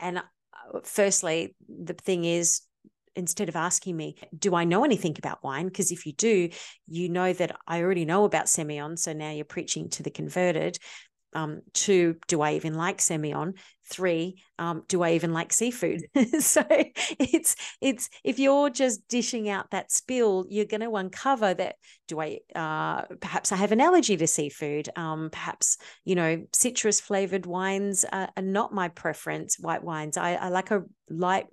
And 0.00 0.18
uh, 0.18 0.22
firstly 0.84 1.54
the 1.68 1.94
thing 1.94 2.24
is 2.24 2.62
instead 3.16 3.48
of 3.48 3.56
asking 3.56 3.96
me, 3.96 4.16
do 4.36 4.54
I 4.54 4.64
know 4.64 4.84
anything 4.84 5.14
about 5.18 5.42
wine? 5.42 5.66
Because 5.66 5.92
if 5.92 6.06
you 6.06 6.12
do, 6.12 6.50
you 6.86 7.08
know 7.08 7.32
that 7.32 7.56
I 7.66 7.82
already 7.82 8.04
know 8.04 8.24
about 8.24 8.46
Semillon. 8.46 8.98
So 8.98 9.12
now 9.12 9.30
you're 9.30 9.44
preaching 9.44 9.88
to 9.90 10.02
the 10.02 10.10
converted. 10.10 10.78
Um, 11.34 11.62
two, 11.72 12.16
do 12.28 12.40
I 12.40 12.54
even 12.54 12.74
like 12.74 12.98
Semillon? 12.98 13.54
Three, 13.86 14.42
um, 14.58 14.82
do 14.88 15.02
I 15.02 15.12
even 15.12 15.32
like 15.32 15.52
seafood? 15.52 16.02
so 16.40 16.64
it's 16.70 17.54
it's 17.82 18.08
if 18.22 18.38
you're 18.38 18.70
just 18.70 19.06
dishing 19.08 19.48
out 19.50 19.70
that 19.72 19.92
spill, 19.92 20.46
you're 20.48 20.64
going 20.64 20.80
to 20.80 20.96
uncover 20.96 21.52
that. 21.52 21.76
Do 22.08 22.20
I 22.20 22.38
uh, 22.54 23.02
perhaps 23.20 23.52
I 23.52 23.56
have 23.56 23.72
an 23.72 23.80
allergy 23.80 24.16
to 24.16 24.26
seafood? 24.26 24.88
Um, 24.96 25.28
perhaps 25.30 25.76
you 26.04 26.14
know 26.14 26.46
citrus 26.54 27.00
flavored 27.00 27.46
wines 27.46 28.04
are, 28.10 28.30
are, 28.36 28.42
not 28.42 28.72
my 28.72 28.88
preference. 28.88 29.58
White 29.58 29.84
wines, 29.84 30.16
I, 30.16 30.34
I 30.34 30.48
like 30.48 30.70
a 30.70 30.84
light, 31.10 31.46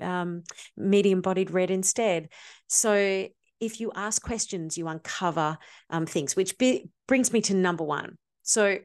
um, 0.00 0.42
medium 0.76 1.20
bodied 1.20 1.52
red 1.52 1.70
instead. 1.70 2.30
So 2.66 3.28
if 3.60 3.80
you 3.80 3.92
ask 3.94 4.22
questions, 4.22 4.76
you 4.76 4.88
uncover 4.88 5.58
um, 5.90 6.06
things, 6.06 6.36
which 6.36 6.58
be, 6.58 6.88
brings 7.06 7.32
me 7.32 7.40
to 7.42 7.54
number 7.54 7.84
one. 7.84 8.18
So 8.42 8.78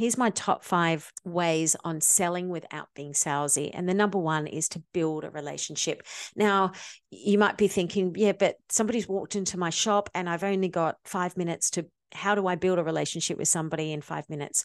Here's 0.00 0.16
my 0.16 0.30
top 0.30 0.64
five 0.64 1.12
ways 1.26 1.76
on 1.84 2.00
selling 2.00 2.48
without 2.48 2.88
being 2.94 3.12
salesy. 3.12 3.70
And 3.74 3.86
the 3.86 3.92
number 3.92 4.16
one 4.16 4.46
is 4.46 4.66
to 4.70 4.82
build 4.94 5.24
a 5.24 5.30
relationship. 5.30 6.06
Now, 6.34 6.72
you 7.10 7.36
might 7.36 7.58
be 7.58 7.68
thinking, 7.68 8.14
yeah, 8.16 8.32
but 8.32 8.56
somebody's 8.70 9.06
walked 9.06 9.36
into 9.36 9.58
my 9.58 9.68
shop 9.68 10.08
and 10.14 10.26
I've 10.26 10.42
only 10.42 10.68
got 10.68 10.96
five 11.04 11.36
minutes 11.36 11.68
to, 11.72 11.84
how 12.12 12.34
do 12.34 12.46
I 12.46 12.54
build 12.54 12.78
a 12.78 12.82
relationship 12.82 13.36
with 13.36 13.48
somebody 13.48 13.92
in 13.92 14.00
five 14.00 14.26
minutes? 14.30 14.64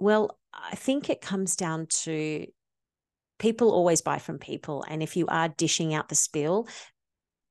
Well, 0.00 0.36
I 0.52 0.74
think 0.74 1.08
it 1.08 1.20
comes 1.20 1.54
down 1.54 1.86
to 2.02 2.44
people 3.38 3.70
always 3.70 4.02
buy 4.02 4.18
from 4.18 4.40
people. 4.40 4.84
And 4.88 5.04
if 5.04 5.16
you 5.16 5.28
are 5.28 5.50
dishing 5.50 5.94
out 5.94 6.08
the 6.08 6.16
spill, 6.16 6.66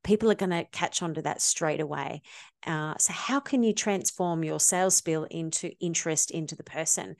people 0.03 0.29
are 0.29 0.35
going 0.35 0.51
to 0.51 0.65
catch 0.71 1.01
on 1.01 1.13
to 1.15 1.21
that 1.21 1.41
straight 1.41 1.79
away. 1.79 2.21
Uh, 2.65 2.93
so, 2.97 3.13
how 3.13 3.39
can 3.39 3.63
you 3.63 3.73
transform 3.73 4.43
your 4.43 4.59
sales 4.59 4.95
spiel 4.95 5.25
into 5.25 5.71
interest 5.79 6.31
into 6.31 6.55
the 6.55 6.63
person? 6.63 7.15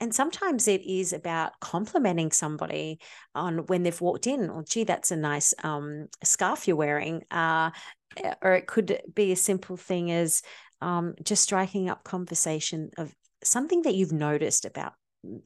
And 0.00 0.14
sometimes 0.14 0.68
it 0.68 0.82
is 0.82 1.12
about 1.12 1.58
complimenting 1.60 2.30
somebody 2.30 3.00
on 3.34 3.66
when 3.66 3.82
they've 3.82 4.00
walked 4.00 4.26
in. 4.26 4.48
Or, 4.48 4.62
gee, 4.62 4.84
that's 4.84 5.10
a 5.10 5.16
nice 5.16 5.54
um, 5.64 6.06
scarf 6.22 6.68
you're 6.68 6.76
wearing. 6.76 7.24
Uh, 7.30 7.70
eh, 8.16 8.34
or 8.42 8.54
it 8.54 8.66
could 8.66 9.00
be 9.12 9.32
a 9.32 9.36
simple 9.36 9.76
thing 9.76 10.10
as 10.12 10.42
um, 10.80 11.14
just 11.22 11.42
striking 11.42 11.88
up 11.88 12.04
conversation 12.04 12.90
of 12.96 13.12
something 13.42 13.82
that 13.82 13.94
you've 13.94 14.12
noticed 14.12 14.64
about 14.64 14.92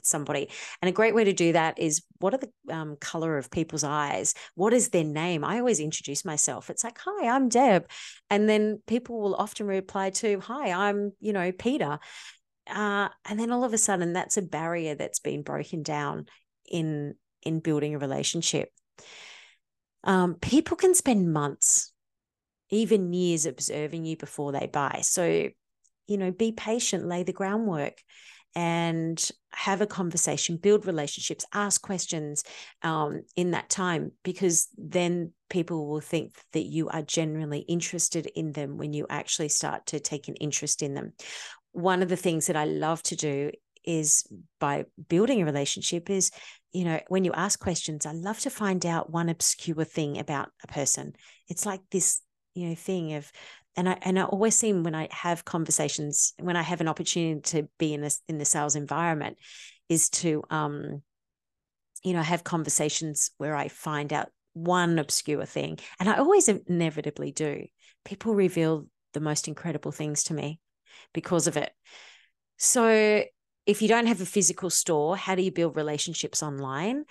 somebody. 0.03 0.49
And 0.81 0.89
a 0.89 0.93
great 0.93 1.15
way 1.15 1.25
to 1.25 1.33
do 1.33 1.53
that 1.53 1.79
is 1.79 2.03
what 2.19 2.35
are 2.35 2.39
the 2.39 2.75
um, 2.75 2.97
color 3.01 3.39
of 3.39 3.51
people's 3.51 3.85
eyes? 3.85 4.35
What 4.55 4.73
is 4.73 4.91
their 4.91 5.05
name? 5.05 5.45
I 5.45 5.59
always 5.59 5.81
introduce 5.81 6.25
myself. 6.25 6.71
It's 6.71 6.85
like, 6.85 6.99
hi, 6.99 7.29
I'm 7.29 7.49
Deb. 7.49 7.89
And 8.31 8.49
then 8.49 8.83
people 8.87 9.21
will 9.21 9.35
often 9.35 9.67
reply 9.67 10.11
to, 10.11 10.41
hi, 10.41 10.71
I'm, 10.71 11.13
you 11.21 11.33
know, 11.33 11.53
Peter. 11.53 11.99
Uh, 12.69 13.09
and 13.25 13.41
then 13.41 13.51
all 13.51 13.65
of 13.65 13.73
a 13.73 13.79
sudden, 13.79 14.13
that's 14.13 14.37
a 14.37 14.43
barrier 14.43 14.95
that's 14.95 15.21
been 15.21 15.43
broken 15.43 15.83
down 15.83 16.27
in 16.69 17.15
in 17.43 17.59
building 17.59 17.95
a 17.95 17.99
relationship. 17.99 18.71
Um, 20.05 20.35
people 20.35 20.77
can 20.77 20.95
spend 20.95 21.33
months, 21.33 21.93
even 22.71 23.13
years, 23.13 23.47
observing 23.47 24.05
you 24.05 24.17
before 24.17 24.53
they 24.53 24.69
buy. 24.73 25.01
So, 25.03 25.49
you 26.07 26.17
know, 26.17 26.31
be 26.31 26.53
patient, 26.53 27.07
lay 27.07 27.25
the 27.25 27.33
groundwork 27.33 28.01
and 28.55 29.31
have 29.55 29.81
a 29.81 29.87
conversation, 29.87 30.57
build 30.57 30.87
relationships, 30.87 31.45
ask 31.53 31.83
questions 31.83 32.45
um, 32.83 33.23
in 33.37 33.53
that 33.53 33.69
time, 33.69 34.13
because 34.23 34.69
then 34.77 35.33
people 35.51 35.87
will 35.89 36.01
think 36.01 36.35
that 36.53 36.65
you 36.65 36.89
are 36.89 37.03
genuinely 37.03 37.61
interested 37.61 38.27
in 38.35 38.53
them 38.53 38.79
when 38.79 38.93
you 38.93 39.07
actually 39.11 39.49
start 39.49 39.87
to 39.87 40.01
take 40.01 40.29
an 40.29 40.35
interest 40.37 40.83
in 40.83 40.95
them. 40.95 41.13
One 41.73 42.03
of 42.03 42.09
the 42.09 42.17
things 42.17 42.47
that 42.47 42.57
I 42.57 42.65
love 42.65 43.03
to 43.05 43.17
do 43.17 43.51
is 43.85 44.25
by 44.61 44.85
building 45.09 45.43
a 45.43 45.45
relationship 45.45 46.09
is 46.09 46.31
you 46.73 46.85
know 46.85 47.01
when 47.09 47.25
you 47.25 47.33
ask 47.33 47.59
questions 47.59 48.07
i 48.07 48.13
love 48.13 48.39
to 48.39 48.49
find 48.49 48.87
out 48.87 49.11
one 49.11 49.29
obscure 49.29 49.85
thing 49.85 50.19
about 50.19 50.51
a 50.63 50.69
person 50.69 51.13
it's 51.49 51.67
like 51.67 51.81
this 51.91 52.21
you 52.55 52.69
know 52.69 52.75
thing 52.75 53.15
of 53.15 53.31
and 53.77 53.89
I 53.89 53.99
and 54.03 54.19
I 54.19 54.25
always 54.25 54.55
seem 54.55 54.83
when 54.83 54.95
I 54.95 55.09
have 55.11 55.45
conversations, 55.45 56.35
when 56.39 56.57
I 56.57 56.63
have 56.63 56.81
an 56.81 56.89
opportunity 56.89 57.41
to 57.41 57.69
be 57.79 57.95
in 57.95 58.01
this 58.01 58.21
in 58.29 58.39
the 58.39 58.45
sales 58.45 58.77
environment, 58.77 59.39
is 59.89 60.09
to 60.11 60.43
um, 60.51 61.03
you 62.03 62.13
know, 62.13 62.23
have 62.23 62.45
conversations 62.45 63.31
where 63.39 63.55
I 63.55 63.69
find 63.69 64.13
out 64.13 64.29
one 64.55 64.99
obscure 64.99 65.45
thing. 65.45 65.79
And 65.99 66.09
I 66.09 66.17
always 66.17 66.49
inevitably 66.49 67.33
do. 67.33 67.67
People 68.05 68.35
reveal 68.35 68.87
the 69.13 69.21
most 69.21 69.49
incredible 69.49 69.93
things 69.93 70.25
to 70.25 70.35
me 70.35 70.61
because 71.15 71.47
of 71.47 71.57
it. 71.57 71.71
So 72.59 73.25
if 73.67 73.83
you 73.83 73.89
don't 73.89 74.07
have 74.07 74.21
a 74.21 74.27
physical 74.27 74.71
store, 74.71 75.17
how 75.17 75.35
do 75.35 75.43
you 75.43 75.53
build 75.53 75.77
relationships 75.77 76.43
online? 76.43 77.05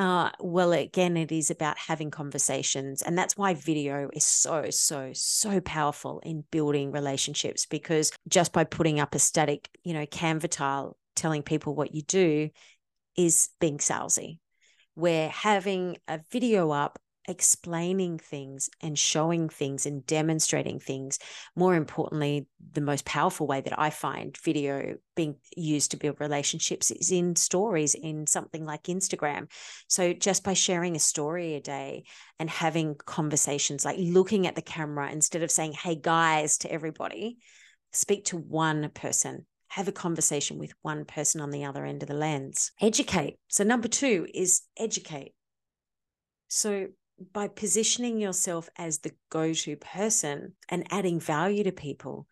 Uh, 0.00 0.30
well, 0.40 0.72
again, 0.72 1.18
it 1.18 1.30
is 1.30 1.50
about 1.50 1.76
having 1.76 2.10
conversations. 2.10 3.02
And 3.02 3.18
that's 3.18 3.36
why 3.36 3.52
video 3.52 4.08
is 4.14 4.24
so, 4.24 4.70
so, 4.70 5.10
so 5.12 5.60
powerful 5.60 6.20
in 6.20 6.42
building 6.50 6.90
relationships 6.90 7.66
because 7.66 8.10
just 8.26 8.54
by 8.54 8.64
putting 8.64 8.98
up 8.98 9.14
a 9.14 9.18
static, 9.18 9.68
you 9.84 9.92
know, 9.92 10.06
Canva 10.06 10.48
tile 10.48 10.96
telling 11.16 11.42
people 11.42 11.74
what 11.74 11.94
you 11.94 12.00
do 12.00 12.48
is 13.14 13.50
being 13.60 13.76
salesy. 13.76 14.38
Where 14.94 15.28
having 15.28 15.98
a 16.08 16.20
video 16.32 16.70
up 16.70 16.98
explaining 17.28 18.18
things 18.18 18.70
and 18.80 18.98
showing 18.98 19.48
things 19.48 19.86
and 19.86 20.04
demonstrating 20.06 20.80
things. 20.80 21.18
More 21.54 21.74
importantly, 21.74 22.46
the 22.72 22.80
most 22.80 23.04
powerful 23.04 23.46
way 23.46 23.60
that 23.60 23.78
I 23.78 23.90
find 23.90 24.36
video 24.42 24.96
being 25.14 25.36
used 25.56 25.90
to 25.92 25.96
build 25.96 26.20
relationships 26.20 26.90
is 26.90 27.10
in 27.10 27.36
stories 27.36 27.94
in 27.94 28.26
something 28.26 28.64
like 28.64 28.84
Instagram. 28.84 29.50
So 29.88 30.12
just 30.12 30.44
by 30.44 30.54
sharing 30.54 30.96
a 30.96 31.00
story 31.00 31.54
a 31.54 31.60
day 31.60 32.04
and 32.38 32.48
having 32.48 32.94
conversations, 32.94 33.84
like 33.84 33.98
looking 33.98 34.46
at 34.46 34.56
the 34.56 34.62
camera 34.62 35.10
instead 35.10 35.42
of 35.42 35.50
saying, 35.50 35.72
hey 35.72 35.94
guys, 35.94 36.58
to 36.58 36.72
everybody, 36.72 37.38
speak 37.92 38.26
to 38.26 38.36
one 38.36 38.90
person 38.94 39.46
have 39.70 39.86
a 39.86 39.92
conversation 39.92 40.58
with 40.58 40.72
one 40.82 41.04
person 41.04 41.40
on 41.40 41.50
the 41.50 41.64
other 41.64 41.84
end 41.86 42.02
of 42.02 42.08
the 42.08 42.14
lens. 42.14 42.72
Educate. 42.80 43.38
So, 43.48 43.62
number 43.62 43.86
two 43.86 44.26
is 44.34 44.62
educate. 44.76 45.32
So, 46.48 46.88
by 47.32 47.48
positioning 47.48 48.18
yourself 48.18 48.68
as 48.76 48.98
the 48.98 49.12
go 49.30 49.52
to 49.52 49.76
person 49.76 50.54
and 50.68 50.86
adding 50.90 51.20
value 51.20 51.64
to 51.64 51.72
people, 51.72 52.26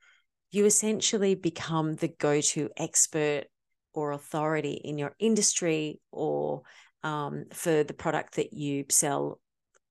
you 0.50 0.64
essentially 0.64 1.34
become 1.34 1.94
the 1.94 2.08
go 2.08 2.40
to 2.40 2.70
expert 2.76 3.44
or 3.92 4.12
authority 4.12 4.80
in 4.84 4.96
your 4.96 5.14
industry 5.18 6.00
or 6.10 6.62
um, 7.02 7.44
for 7.52 7.84
the 7.84 7.94
product 7.94 8.36
that 8.36 8.52
you 8.52 8.84
sell 8.88 9.40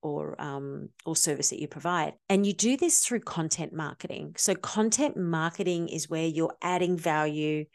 or 0.00 0.40
um, 0.40 0.88
or 1.04 1.14
service 1.14 1.50
that 1.50 1.60
you 1.60 1.68
provide. 1.68 2.14
And 2.28 2.46
you 2.46 2.52
do 2.52 2.76
this 2.76 3.00
through 3.00 3.20
content 3.20 3.72
marketing. 3.72 4.34
So 4.36 4.54
content 4.54 5.16
marketing 5.16 5.88
is 5.88 6.08
where 6.08 6.26
you're 6.26 6.56
adding 6.62 6.96
value 6.96 7.66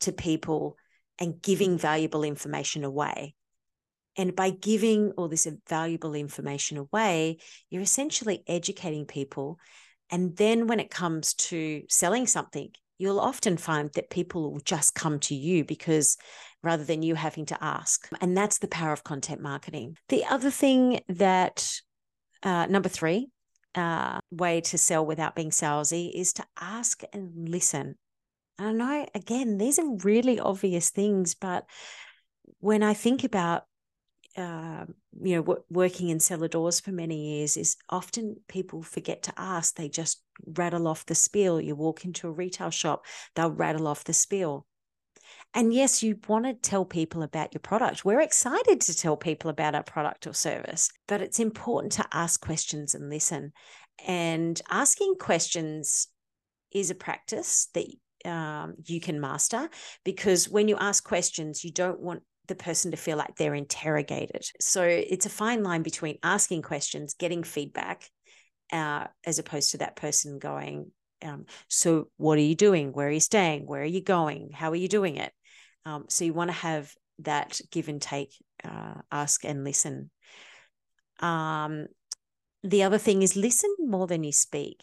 to 0.00 0.12
people 0.12 0.76
and 1.18 1.40
giving 1.40 1.78
valuable 1.78 2.24
information 2.24 2.84
away. 2.84 3.35
And 4.16 4.34
by 4.34 4.50
giving 4.50 5.12
all 5.12 5.28
this 5.28 5.46
valuable 5.68 6.14
information 6.14 6.78
away, 6.78 7.38
you're 7.70 7.82
essentially 7.82 8.42
educating 8.46 9.06
people. 9.06 9.58
And 10.10 10.36
then 10.36 10.66
when 10.66 10.80
it 10.80 10.90
comes 10.90 11.34
to 11.34 11.82
selling 11.88 12.26
something, 12.26 12.70
you'll 12.98 13.20
often 13.20 13.56
find 13.56 13.90
that 13.94 14.10
people 14.10 14.52
will 14.52 14.60
just 14.60 14.94
come 14.94 15.18
to 15.20 15.34
you 15.34 15.64
because 15.64 16.16
rather 16.62 16.84
than 16.84 17.02
you 17.02 17.14
having 17.14 17.46
to 17.46 17.62
ask. 17.62 18.08
And 18.20 18.36
that's 18.36 18.58
the 18.58 18.68
power 18.68 18.92
of 18.92 19.04
content 19.04 19.40
marketing. 19.40 19.96
The 20.08 20.24
other 20.24 20.50
thing 20.50 21.00
that, 21.08 21.70
uh, 22.42 22.66
number 22.66 22.88
three, 22.88 23.28
uh, 23.74 24.20
way 24.30 24.62
to 24.62 24.78
sell 24.78 25.04
without 25.04 25.34
being 25.34 25.50
salesy 25.50 26.10
is 26.14 26.32
to 26.34 26.44
ask 26.58 27.02
and 27.12 27.48
listen. 27.48 27.96
And 28.58 28.68
I 28.68 28.72
know, 28.72 29.08
again, 29.14 29.58
these 29.58 29.78
are 29.78 29.96
really 29.96 30.40
obvious 30.40 30.90
things, 30.90 31.34
but 31.34 31.66
when 32.60 32.82
I 32.82 32.94
think 32.94 33.22
about 33.22 33.64
uh, 34.36 34.84
you 35.22 35.36
know, 35.36 35.42
w- 35.42 35.62
working 35.70 36.10
in 36.10 36.20
cellar 36.20 36.48
doors 36.48 36.80
for 36.80 36.92
many 36.92 37.38
years 37.38 37.56
is 37.56 37.76
often 37.88 38.36
people 38.48 38.82
forget 38.82 39.22
to 39.24 39.32
ask. 39.36 39.74
They 39.74 39.88
just 39.88 40.22
rattle 40.46 40.86
off 40.86 41.06
the 41.06 41.14
spiel. 41.14 41.60
You 41.60 41.74
walk 41.74 42.04
into 42.04 42.28
a 42.28 42.32
retail 42.32 42.70
shop, 42.70 43.06
they'll 43.34 43.50
rattle 43.50 43.86
off 43.86 44.04
the 44.04 44.12
spiel. 44.12 44.66
And 45.54 45.72
yes, 45.72 46.02
you 46.02 46.18
want 46.28 46.44
to 46.44 46.54
tell 46.54 46.84
people 46.84 47.22
about 47.22 47.54
your 47.54 47.60
product. 47.60 48.04
We're 48.04 48.20
excited 48.20 48.80
to 48.82 48.96
tell 48.96 49.16
people 49.16 49.50
about 49.50 49.74
our 49.74 49.82
product 49.82 50.26
or 50.26 50.34
service, 50.34 50.90
but 51.08 51.22
it's 51.22 51.40
important 51.40 51.92
to 51.92 52.06
ask 52.12 52.40
questions 52.40 52.94
and 52.94 53.08
listen. 53.08 53.52
And 54.06 54.60
asking 54.70 55.14
questions 55.18 56.08
is 56.72 56.90
a 56.90 56.94
practice 56.94 57.68
that 57.72 57.86
um, 58.30 58.74
you 58.84 59.00
can 59.00 59.20
master 59.20 59.70
because 60.04 60.48
when 60.48 60.68
you 60.68 60.76
ask 60.76 61.02
questions, 61.04 61.64
you 61.64 61.72
don't 61.72 62.00
want 62.00 62.22
the 62.46 62.54
person 62.54 62.90
to 62.90 62.96
feel 62.96 63.16
like 63.16 63.36
they're 63.36 63.54
interrogated. 63.54 64.44
So 64.60 64.82
it's 64.82 65.26
a 65.26 65.30
fine 65.30 65.62
line 65.62 65.82
between 65.82 66.18
asking 66.22 66.62
questions, 66.62 67.14
getting 67.14 67.42
feedback, 67.42 68.08
uh, 68.72 69.06
as 69.24 69.38
opposed 69.38 69.72
to 69.72 69.78
that 69.78 69.96
person 69.96 70.38
going, 70.38 70.90
um, 71.22 71.46
So, 71.68 72.08
what 72.16 72.38
are 72.38 72.42
you 72.42 72.54
doing? 72.54 72.92
Where 72.92 73.08
are 73.08 73.12
you 73.12 73.20
staying? 73.20 73.66
Where 73.66 73.82
are 73.82 73.84
you 73.84 74.02
going? 74.02 74.50
How 74.52 74.70
are 74.70 74.76
you 74.76 74.88
doing 74.88 75.16
it? 75.16 75.32
Um, 75.84 76.04
so, 76.08 76.24
you 76.24 76.34
want 76.34 76.48
to 76.48 76.56
have 76.56 76.92
that 77.20 77.60
give 77.70 77.88
and 77.88 78.02
take, 78.02 78.34
uh, 78.64 78.94
ask 79.10 79.44
and 79.44 79.64
listen. 79.64 80.10
Um, 81.20 81.86
the 82.62 82.82
other 82.82 82.98
thing 82.98 83.22
is 83.22 83.36
listen 83.36 83.74
more 83.78 84.06
than 84.06 84.24
you 84.24 84.32
speak. 84.32 84.82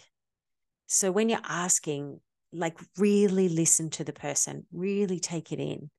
So, 0.87 1.11
when 1.11 1.29
you're 1.29 1.39
asking, 1.43 2.19
like 2.51 2.77
really 2.97 3.49
listen 3.49 3.89
to 3.91 4.03
the 4.03 4.13
person, 4.13 4.65
really 4.71 5.19
take 5.19 5.51
it 5.51 5.59
in 5.59 5.89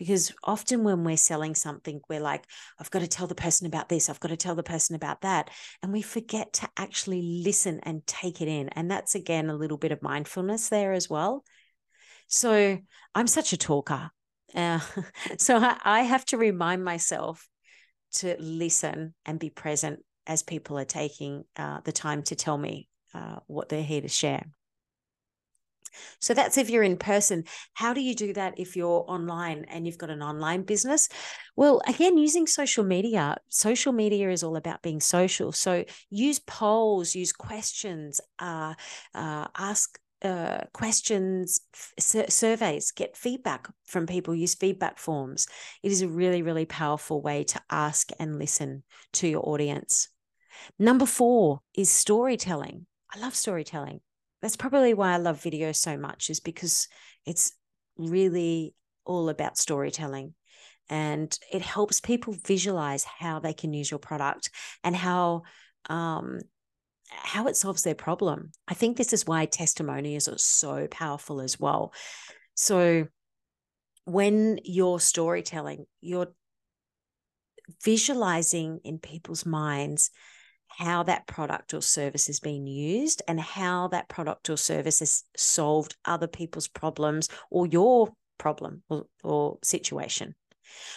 because 0.00 0.32
often 0.42 0.82
when 0.82 1.04
we're 1.04 1.16
selling 1.16 1.54
something 1.54 2.00
we're 2.08 2.18
like 2.18 2.46
i've 2.80 2.90
got 2.90 3.00
to 3.00 3.06
tell 3.06 3.26
the 3.26 3.34
person 3.34 3.66
about 3.66 3.90
this 3.90 4.08
i've 4.08 4.18
got 4.18 4.28
to 4.28 4.36
tell 4.36 4.54
the 4.54 4.62
person 4.62 4.96
about 4.96 5.20
that 5.20 5.50
and 5.82 5.92
we 5.92 6.00
forget 6.00 6.54
to 6.54 6.66
actually 6.78 7.42
listen 7.44 7.78
and 7.82 8.04
take 8.06 8.40
it 8.40 8.48
in 8.48 8.70
and 8.70 8.90
that's 8.90 9.14
again 9.14 9.50
a 9.50 9.54
little 9.54 9.76
bit 9.76 9.92
of 9.92 10.02
mindfulness 10.02 10.70
there 10.70 10.92
as 10.92 11.08
well. 11.08 11.44
So 12.28 12.78
i'm 13.14 13.26
such 13.26 13.52
a 13.52 13.58
talker 13.58 14.10
uh, 14.54 14.80
so 15.38 15.58
I, 15.58 15.76
I 15.84 16.00
have 16.00 16.24
to 16.26 16.38
remind 16.38 16.82
myself 16.82 17.46
to 18.14 18.36
listen 18.40 19.14
and 19.24 19.38
be 19.38 19.50
present 19.50 20.00
as 20.26 20.42
people 20.42 20.78
are 20.78 20.84
taking 20.84 21.44
uh, 21.56 21.80
the 21.84 21.92
time 21.92 22.22
to 22.24 22.34
tell 22.34 22.56
me 22.56 22.88
uh, 23.14 23.36
what 23.46 23.68
they're 23.68 23.82
here 23.82 24.00
to 24.00 24.08
share 24.08 24.44
so 26.18 26.34
that's 26.34 26.58
if 26.58 26.70
you're 26.70 26.82
in 26.82 26.96
person. 26.96 27.44
How 27.74 27.92
do 27.92 28.00
you 28.00 28.14
do 28.14 28.32
that 28.34 28.58
if 28.58 28.76
you're 28.76 29.04
online 29.08 29.64
and 29.68 29.86
you've 29.86 29.98
got 29.98 30.10
an 30.10 30.22
online 30.22 30.62
business? 30.62 31.08
Well, 31.56 31.80
again, 31.86 32.18
using 32.18 32.46
social 32.46 32.84
media. 32.84 33.36
Social 33.48 33.92
media 33.92 34.30
is 34.30 34.42
all 34.42 34.56
about 34.56 34.82
being 34.82 35.00
social. 35.00 35.52
So 35.52 35.84
use 36.10 36.38
polls, 36.40 37.14
use 37.14 37.32
questions, 37.32 38.20
uh, 38.38 38.74
uh, 39.14 39.46
ask 39.56 39.98
uh, 40.22 40.60
questions, 40.74 41.60
surveys, 41.98 42.90
get 42.90 43.16
feedback 43.16 43.68
from 43.84 44.06
people, 44.06 44.34
use 44.34 44.54
feedback 44.54 44.98
forms. 44.98 45.46
It 45.82 45.92
is 45.92 46.02
a 46.02 46.08
really, 46.08 46.42
really 46.42 46.66
powerful 46.66 47.22
way 47.22 47.44
to 47.44 47.60
ask 47.70 48.10
and 48.18 48.38
listen 48.38 48.82
to 49.14 49.28
your 49.28 49.48
audience. 49.48 50.08
Number 50.78 51.06
four 51.06 51.60
is 51.74 51.90
storytelling. 51.90 52.86
I 53.14 53.18
love 53.18 53.34
storytelling 53.34 54.00
that's 54.42 54.56
probably 54.56 54.94
why 54.94 55.12
I 55.12 55.18
love 55.18 55.42
video 55.42 55.72
so 55.72 55.96
much, 55.96 56.30
is 56.30 56.40
because 56.40 56.88
it's 57.26 57.52
really 57.96 58.74
all 59.04 59.28
about 59.28 59.58
storytelling 59.58 60.34
and 60.88 61.38
it 61.52 61.62
helps 61.62 62.00
people 62.00 62.34
visualize 62.46 63.04
how 63.04 63.38
they 63.38 63.52
can 63.52 63.72
use 63.72 63.90
your 63.90 64.00
product 64.00 64.50
and 64.82 64.96
how 64.96 65.42
um, 65.88 66.40
how 67.10 67.46
it 67.46 67.56
solves 67.56 67.82
their 67.82 67.94
problem. 67.94 68.52
I 68.68 68.74
think 68.74 68.96
this 68.96 69.12
is 69.12 69.26
why 69.26 69.46
testimonials 69.46 70.28
are 70.28 70.38
so 70.38 70.86
powerful 70.88 71.40
as 71.40 71.58
well. 71.58 71.92
So 72.54 73.06
when 74.04 74.58
you're 74.64 75.00
storytelling, 75.00 75.86
you're 76.00 76.32
visualizing 77.84 78.80
in 78.84 78.98
people's 78.98 79.46
minds 79.46 80.10
how 80.78 81.02
that 81.02 81.26
product 81.26 81.74
or 81.74 81.82
service 81.82 82.28
is 82.28 82.40
being 82.40 82.66
used 82.66 83.22
and 83.28 83.40
how 83.40 83.88
that 83.88 84.08
product 84.08 84.48
or 84.48 84.56
service 84.56 85.00
has 85.00 85.24
solved 85.36 85.96
other 86.04 86.26
people's 86.26 86.68
problems 86.68 87.28
or 87.50 87.66
your 87.66 88.12
problem 88.38 88.82
or, 88.88 89.04
or 89.22 89.58
situation. 89.62 90.34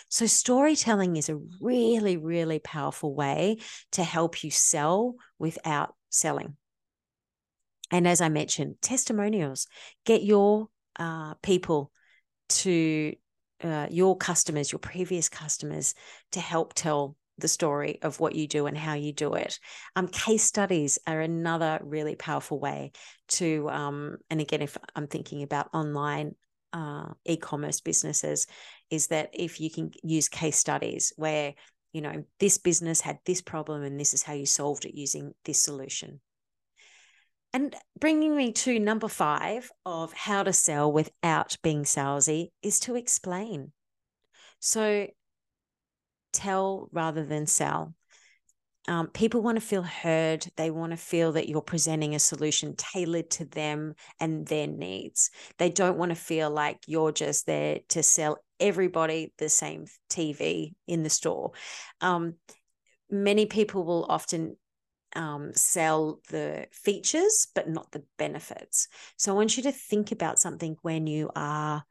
So, 0.10 0.28
storytelling 0.28 1.18
is 1.18 1.30
a 1.30 1.40
really, 1.60 2.18
really 2.18 2.60
powerful 2.60 3.14
way 3.14 3.58
to 3.94 4.04
help 4.04 4.44
you 4.44 4.52
sell 4.52 5.16
without 5.40 5.96
selling. 6.10 6.56
And 7.92 8.08
as 8.08 8.22
I 8.22 8.30
mentioned, 8.30 8.76
testimonials 8.82 9.68
get 10.06 10.24
your 10.24 10.68
uh, 10.98 11.34
people 11.42 11.92
to 12.50 13.14
uh, 13.64 13.88
your 13.90 14.18
customers, 14.18 14.72
your 14.72 14.80
previous 14.80 15.30
customers, 15.30 15.94
to 16.32 16.40
help 16.40 16.74
tell 16.74 17.16
the 17.38 17.48
story 17.48 18.00
of 18.02 18.20
what 18.20 18.36
you 18.36 18.48
do 18.48 18.68
and 18.68 18.78
how 18.78 18.94
you 18.94 19.12
do 19.14 19.34
it. 19.34 19.60
Um, 19.96 20.08
case 20.08 20.44
studies 20.44 21.00
are 21.08 21.20
another 21.20 21.80
really 21.84 22.16
powerful 22.16 22.60
way 22.60 22.92
to, 23.30 23.70
um, 23.70 24.18
and 24.30 24.40
again, 24.40 24.62
if 24.62 24.78
I'm 24.96 25.08
thinking 25.08 25.44
about 25.44 25.70
online 25.74 26.36
uh, 26.72 27.10
e-commerce 27.26 27.82
businesses, 27.82 28.48
is 28.90 29.08
that 29.08 29.30
if 29.34 29.60
you 29.60 29.70
can 29.70 29.92
use 30.04 30.30
case 30.30 30.58
studies 30.58 31.14
where 31.16 31.54
you 31.92 32.02
know 32.02 32.24
this 32.40 32.58
business 32.58 33.02
had 33.02 33.20
this 33.26 33.42
problem 33.42 33.84
and 33.84 34.00
this 34.00 34.14
is 34.14 34.24
how 34.24 34.34
you 34.34 34.46
solved 34.46 34.86
it 34.86 34.96
using 34.96 35.34
this 35.46 35.60
solution. 35.60 36.20
And 37.54 37.76
bringing 38.00 38.36
me 38.36 38.52
to 38.52 38.80
number 38.80 39.08
five 39.08 39.72
of 39.86 40.12
how 40.12 40.42
to 40.42 40.52
sell 40.52 40.92
without 40.92 41.56
being 41.62 41.84
salesy 41.84 42.50
is 42.64 42.80
to 42.82 42.96
explain. 42.96 43.72
So 44.60 45.08
tell 46.34 46.90
rather 46.92 47.26
than 47.26 47.46
sell. 47.46 47.94
Um, 48.88 49.08
people 49.08 49.42
want 49.42 49.56
to 49.56 49.66
feel 49.66 49.82
heard. 49.82 50.46
They 50.58 50.70
want 50.70 50.92
to 50.92 50.98
feel 50.98 51.34
that 51.34 51.48
you're 51.48 51.62
presenting 51.62 52.16
a 52.16 52.20
solution 52.20 52.76
tailored 52.76 53.30
to 53.32 53.46
them 53.46 53.96
and 54.20 54.46
their 54.46 54.68
needs. 54.68 55.32
They 55.58 55.70
don't 55.70 55.98
want 55.98 56.10
to 56.10 56.16
feel 56.16 56.50
like 56.50 56.80
you're 56.86 57.14
just 57.14 57.46
there 57.46 57.80
to 57.90 58.04
sell 58.04 58.40
everybody 58.60 59.34
the 59.38 59.48
same 59.48 59.86
TV 60.10 60.74
in 60.86 61.04
the 61.04 61.10
store. 61.10 61.54
Um, 62.02 62.36
many 63.10 63.46
people 63.46 63.86
will 63.86 64.06
often 64.10 64.58
um, 65.16 65.54
sell 65.54 66.20
the 66.30 66.68
features, 66.72 67.48
but 67.56 67.70
not 67.70 67.92
the 67.92 68.04
benefits. 68.18 68.88
So 69.18 69.32
I 69.32 69.36
want 69.36 69.56
you 69.56 69.64
to 69.64 69.72
think 69.72 70.12
about 70.12 70.40
something 70.40 70.76
when 70.82 71.08
you 71.08 71.30
are 71.36 71.84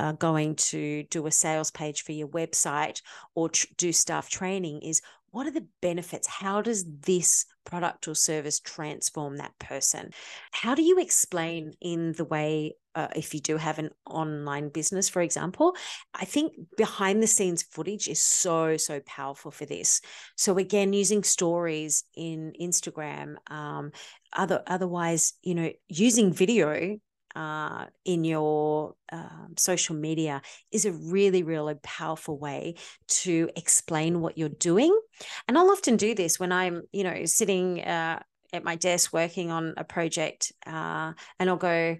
uh, 0.00 0.12
going 0.12 0.54
to 0.54 1.02
do 1.10 1.26
a 1.26 1.30
sales 1.30 1.70
page 1.70 2.02
for 2.02 2.12
your 2.12 2.28
website 2.28 3.02
or 3.34 3.50
tr- 3.50 3.66
do 3.76 3.92
staff 3.92 4.30
training 4.30 4.80
is 4.80 5.02
what 5.30 5.46
are 5.46 5.52
the 5.52 5.66
benefits? 5.82 6.26
How 6.26 6.62
does 6.62 6.84
this 7.02 7.44
product 7.64 8.08
or 8.08 8.14
service 8.14 8.60
transform 8.60 9.36
that 9.36 9.56
person? 9.58 10.10
How 10.52 10.74
do 10.74 10.82
you 10.82 10.98
explain 10.98 11.74
in 11.82 12.12
the 12.14 12.24
way, 12.24 12.76
uh, 12.94 13.08
if 13.14 13.34
you 13.34 13.40
do 13.40 13.58
have 13.58 13.78
an 13.78 13.90
online 14.06 14.70
business, 14.70 15.08
for 15.08 15.20
example? 15.20 15.76
I 16.14 16.24
think 16.24 16.54
behind 16.76 17.22
the 17.22 17.28
scenes 17.28 17.62
footage 17.62 18.08
is 18.08 18.22
so, 18.22 18.78
so 18.78 19.00
powerful 19.06 19.50
for 19.50 19.66
this. 19.66 20.00
So, 20.36 20.56
again, 20.58 20.94
using 20.94 21.22
stories 21.22 22.04
in 22.16 22.54
Instagram, 22.60 23.34
um, 23.50 23.92
other, 24.32 24.62
otherwise, 24.66 25.34
you 25.42 25.54
know, 25.54 25.70
using 25.88 26.32
video 26.32 26.98
uh, 27.34 27.86
in 28.04 28.24
your 28.24 28.94
um, 29.12 29.54
social 29.56 29.94
media 29.94 30.42
is 30.72 30.84
a 30.84 30.92
really, 30.92 31.42
really 31.42 31.74
powerful 31.82 32.38
way 32.38 32.74
to 33.08 33.48
explain 33.56 34.20
what 34.20 34.38
you're 34.38 34.48
doing. 34.48 34.98
And 35.46 35.56
I'll 35.56 35.70
often 35.70 35.96
do 35.96 36.14
this 36.14 36.38
when 36.40 36.52
I'm, 36.52 36.82
you 36.92 37.04
know, 37.04 37.24
sitting 37.26 37.80
uh, 37.80 38.20
at 38.52 38.64
my 38.64 38.76
desk 38.76 39.12
working 39.12 39.50
on 39.50 39.74
a 39.76 39.84
project, 39.84 40.52
uh, 40.66 41.12
and 41.38 41.50
I'll 41.50 41.56
go, 41.56 41.96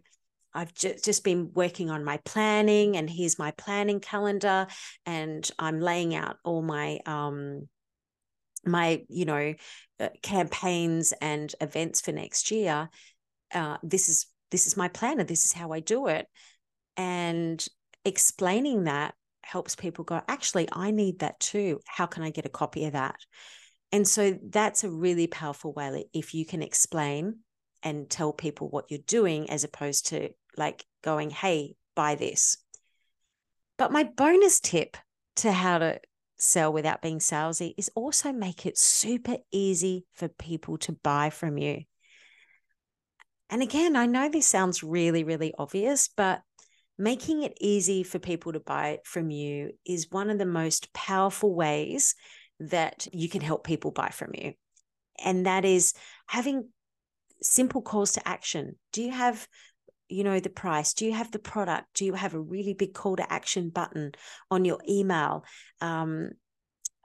I've 0.52 0.74
just, 0.74 1.04
just 1.04 1.22
been 1.22 1.52
working 1.54 1.90
on 1.90 2.04
my 2.04 2.18
planning, 2.24 2.96
and 2.96 3.08
here's 3.08 3.38
my 3.38 3.52
planning 3.52 4.00
calendar, 4.00 4.66
and 5.06 5.48
I'm 5.58 5.80
laying 5.80 6.14
out 6.14 6.38
all 6.44 6.62
my 6.62 6.98
um, 7.06 7.68
my 8.64 9.02
you 9.08 9.24
know 9.24 9.54
uh, 10.00 10.08
campaigns 10.22 11.12
and 11.20 11.54
events 11.60 12.00
for 12.00 12.12
next 12.12 12.50
year. 12.50 12.88
Uh, 13.54 13.78
this 13.82 14.08
is 14.08 14.26
this 14.50 14.66
is 14.66 14.76
my 14.76 14.88
planner, 14.88 15.24
this 15.24 15.44
is 15.44 15.52
how 15.52 15.72
I 15.72 15.80
do 15.80 16.06
it. 16.06 16.26
And 16.96 17.64
explaining 18.04 18.84
that 18.84 19.14
helps 19.42 19.74
people 19.74 20.04
go, 20.04 20.20
actually, 20.28 20.68
I 20.72 20.90
need 20.90 21.20
that 21.20 21.40
too. 21.40 21.80
How 21.86 22.06
can 22.06 22.22
I 22.22 22.30
get 22.30 22.46
a 22.46 22.50
copy 22.50 22.84
of 22.84 22.92
that? 22.92 23.16
And 23.92 24.06
so 24.06 24.38
that's 24.42 24.84
a 24.84 24.90
really 24.90 25.26
powerful 25.26 25.72
way 25.72 26.06
if 26.12 26.34
you 26.34 26.46
can 26.46 26.62
explain 26.62 27.38
and 27.82 28.08
tell 28.08 28.32
people 28.32 28.68
what 28.68 28.90
you're 28.90 29.00
doing 29.06 29.50
as 29.50 29.64
opposed 29.64 30.08
to 30.08 30.30
like 30.56 30.84
going, 31.02 31.30
hey, 31.30 31.74
buy 31.96 32.14
this. 32.14 32.58
But 33.78 33.92
my 33.92 34.04
bonus 34.04 34.60
tip 34.60 34.96
to 35.36 35.52
how 35.52 35.78
to 35.78 36.00
sell 36.38 36.72
without 36.72 37.02
being 37.02 37.18
salesy 37.18 37.74
is 37.76 37.90
also 37.94 38.32
make 38.32 38.66
it 38.66 38.78
super 38.78 39.36
easy 39.50 40.06
for 40.12 40.28
people 40.28 40.78
to 40.78 40.92
buy 40.92 41.30
from 41.30 41.58
you. 41.58 41.82
And 43.50 43.62
again, 43.62 43.96
I 43.96 44.06
know 44.06 44.28
this 44.28 44.46
sounds 44.46 44.82
really, 44.82 45.24
really 45.24 45.52
obvious, 45.58 46.08
but 46.16 46.40
making 46.96 47.42
it 47.42 47.58
easy 47.60 48.04
for 48.04 48.20
people 48.20 48.52
to 48.52 48.60
buy 48.60 48.98
from 49.04 49.30
you 49.30 49.72
is 49.84 50.10
one 50.10 50.30
of 50.30 50.38
the 50.38 50.46
most 50.46 50.92
powerful 50.92 51.54
ways 51.54 52.14
that 52.60 53.08
you 53.12 53.28
can 53.28 53.40
help 53.40 53.64
people 53.64 53.90
buy 53.90 54.10
from 54.10 54.30
you. 54.34 54.52
And 55.22 55.46
that 55.46 55.64
is 55.64 55.94
having 56.28 56.68
simple 57.42 57.82
calls 57.82 58.12
to 58.12 58.28
action. 58.28 58.76
Do 58.92 59.02
you 59.02 59.10
have 59.10 59.46
you 60.08 60.24
know 60.24 60.40
the 60.40 60.50
price 60.50 60.92
do 60.92 61.06
you 61.06 61.12
have 61.12 61.30
the 61.30 61.38
product 61.38 61.86
do 61.94 62.04
you 62.04 62.14
have 62.14 62.34
a 62.34 62.40
really 62.40 62.74
big 62.74 62.92
call 62.92 63.14
to 63.14 63.32
action 63.32 63.68
button 63.70 64.10
on 64.50 64.64
your 64.64 64.80
email 64.88 65.44
um, 65.80 66.30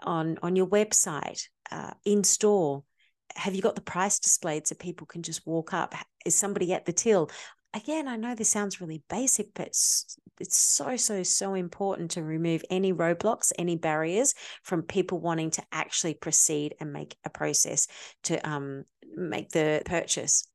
on 0.04 0.40
on 0.42 0.56
your 0.56 0.66
website 0.66 1.44
uh, 1.72 1.92
in 2.04 2.24
store 2.24 2.84
have 3.36 3.56
you 3.56 3.62
got 3.62 3.76
the 3.76 3.82
price 3.82 4.20
displayed 4.20 4.68
so 4.68 4.76
people 4.76 5.08
can 5.08 5.24
just 5.24 5.46
walk 5.46 5.74
up? 5.74 5.94
Is 6.26 6.36
somebody 6.36 6.74
at 6.74 6.86
the 6.86 6.94
till? 6.94 7.30
Again 7.74 8.08
i 8.08 8.16
know 8.16 8.34
this 8.34 8.50
sounds 8.50 8.80
really 8.80 9.04
basic 9.10 9.54
but 9.54 9.68
it's, 9.68 10.18
it's 10.40 10.58
so 10.58 10.96
so 10.96 11.24
so 11.24 11.56
important 11.56 12.12
to 12.12 12.24
remove 12.24 12.64
any 12.70 12.94
roadblocks 12.94 13.52
any 13.60 13.76
barriers 13.76 14.34
from 14.64 14.82
people 14.82 15.20
wanting 15.20 15.52
to 15.52 15.64
actually 15.74 16.14
proceed 16.14 16.74
and 16.80 16.94
make 16.94 17.18
a 17.26 17.30
process 17.30 17.90
to 18.24 18.38
um, 18.50 18.86
make 19.18 19.50
the 19.50 19.82
purchase 19.86 20.48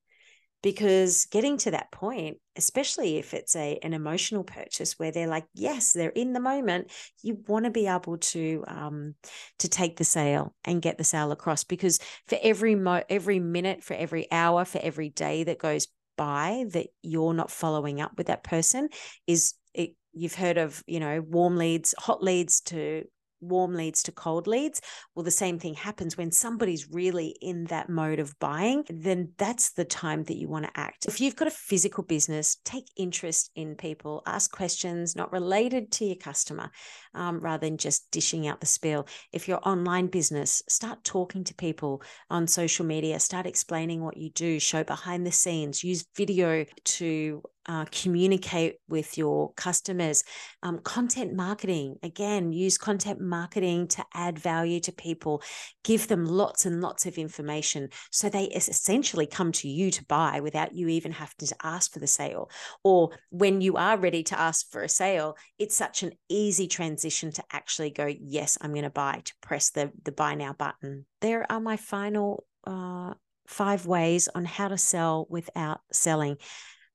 because 0.62 1.27
getting 1.27 1.57
to 1.57 1.70
that 1.70 1.90
point 1.90 2.38
especially 2.57 3.16
if 3.18 3.33
it's 3.33 3.57
a 3.57 3.79
an 3.83 3.94
emotional 3.94 4.44
purchase 4.44 4.99
where 4.99 5.11
they're 5.11 5.27
like 5.27 5.46
yes 5.55 5.92
they're 5.92 6.11
in 6.11 6.33
the 6.33 6.40
moment 6.40 6.90
you 7.23 7.38
want 7.46 7.64
to 7.64 7.70
be 7.70 7.87
able 7.87 8.18
to 8.18 8.64
um 8.66 9.14
to 9.59 9.68
take 9.68 9.96
the 9.96 10.05
sale 10.05 10.55
and 10.64 10.83
get 10.83 10.99
the 10.99 11.05
sale 11.05 11.33
across 11.33 11.64
because 11.64 11.99
for 12.29 12.38
every 12.42 12.75
mo 12.75 13.03
every 13.09 13.40
minute 13.40 13.83
for 13.83 13.94
every 13.94 14.31
hour 14.31 14.64
for 14.64 14.81
every 14.83 15.09
day 15.09 15.44
that 15.44 15.59
goes 15.59 15.88
by 16.16 16.64
that 16.73 16.88
you're 17.03 17.35
not 17.35 17.51
following 17.51 18.01
up 18.01 18.12
with 18.18 18.27
that 18.27 18.44
person 18.44 18.88
is 19.27 19.55
it 19.73 19.94
you've 20.12 20.35
heard 20.35 20.59
of 20.59 20.83
you 20.87 21.01
know 21.01 21.20
warm 21.20 21.57
leads 21.57 21.94
hot 21.99 22.23
leads 22.23 22.61
to 22.61 23.05
warm 23.40 23.74
leads 23.74 24.03
to 24.05 24.12
cold 24.12 24.46
leads. 24.46 24.81
Well, 25.14 25.24
the 25.24 25.31
same 25.31 25.59
thing 25.59 25.74
happens 25.74 26.16
when 26.16 26.33
somebody's 26.33 26.90
really 26.90 27.37
in 27.40 27.64
that 27.64 27.88
mode 27.88 28.18
of 28.18 28.38
buying, 28.38 28.85
then 28.88 29.33
that's 29.38 29.72
the 29.72 29.85
time 29.85 30.24
that 30.24 30.37
you 30.37 30.48
want 30.48 30.66
to 30.66 30.81
act. 30.81 31.07
If 31.07 31.20
you've 31.20 31.37
got 31.37 31.48
a 31.48 31.53
physical 31.53 32.05
business, 32.05 32.59
take 32.64 32.87
interest 32.96 33.50
in 33.55 33.74
people, 33.74 34.22
ask 34.26 34.50
questions 34.50 35.16
not 35.16 35.33
related 35.33 35.90
to 35.92 36.05
your 36.05 36.16
customer 36.16 36.70
um, 37.14 37.40
rather 37.40 37.66
than 37.66 37.76
just 37.76 38.11
dishing 38.11 38.46
out 38.46 38.61
the 38.61 38.66
spiel. 38.66 39.07
If 39.33 39.48
you're 39.48 39.66
online 39.66 40.07
business, 40.07 40.62
start 40.68 41.05
talking 41.05 41.44
to 41.44 41.55
people 41.55 42.03
on 42.29 42.46
social 42.46 42.87
media, 42.87 43.20
start 43.20 43.46
explaining 43.46 44.03
what 44.03 44.16
you 44.16 44.31
do, 44.31 44.59
show 44.59 44.85
behind 44.85 45.26
the 45.26 45.33
scenes, 45.33 45.85
use 45.85 46.07
video 46.16 46.64
to 46.85 47.42
uh, 47.66 47.85
communicate 47.90 48.77
with 48.88 49.18
your 49.18 49.53
customers. 49.55 50.25
Um, 50.62 50.79
content 50.79 51.35
marketing, 51.35 51.96
again, 52.03 52.53
use 52.53 52.79
content 52.79 53.20
marketing 53.20 53.88
to 53.88 54.05
add 54.14 54.38
value 54.38 54.81
to 54.81 54.92
people, 54.92 55.42
give 55.85 56.09
them 56.09 56.25
lots 56.25 56.66
and 56.66 56.81
lots 56.81 57.07
of 57.07 57.18
information 57.18 57.88
so 58.11 58.29
they 58.29 58.44
essentially 58.44 59.27
come 59.27 59.53
to 59.53 59.68
you 59.68 59.90
to 59.90 60.05
buy 60.07 60.40
without 60.40 60.75
you 60.75 60.88
even 60.88 61.12
having 61.12 61.46
to 61.46 61.55
ask 61.62 61.92
for 61.92 61.99
the 61.99 62.07
sale. 62.07 62.51
Or 62.83 63.11
when 63.31 63.61
you 63.61 63.77
are 63.77 63.96
ready 63.96 64.23
to 64.25 64.38
ask 64.38 64.70
for 64.70 64.83
a 64.83 64.88
sale, 64.88 65.37
it's 65.59 65.77
such 65.77 66.03
an 66.03 66.12
easy 66.29 66.66
transition 66.66 67.31
to 67.33 67.44
actually 67.53 67.90
go, 67.90 68.07
Yes, 68.07 68.59
I'm 68.61 68.73
going 68.73 68.83
to 68.85 68.90
buy, 68.90 69.23
to 69.25 69.35
press 69.40 69.70
the, 69.70 69.92
the 70.05 70.12
buy 70.12 70.35
now 70.35 70.53
button. 70.53 71.07
There 71.20 71.51
are 71.51 71.61
my 71.61 71.77
final. 71.77 72.44
Uh, 72.66 73.14
five 73.46 73.85
ways 73.85 74.29
on 74.35 74.44
how 74.44 74.68
to 74.68 74.79
sell 74.79 75.27
without 75.29 75.81
selling. 75.92 76.37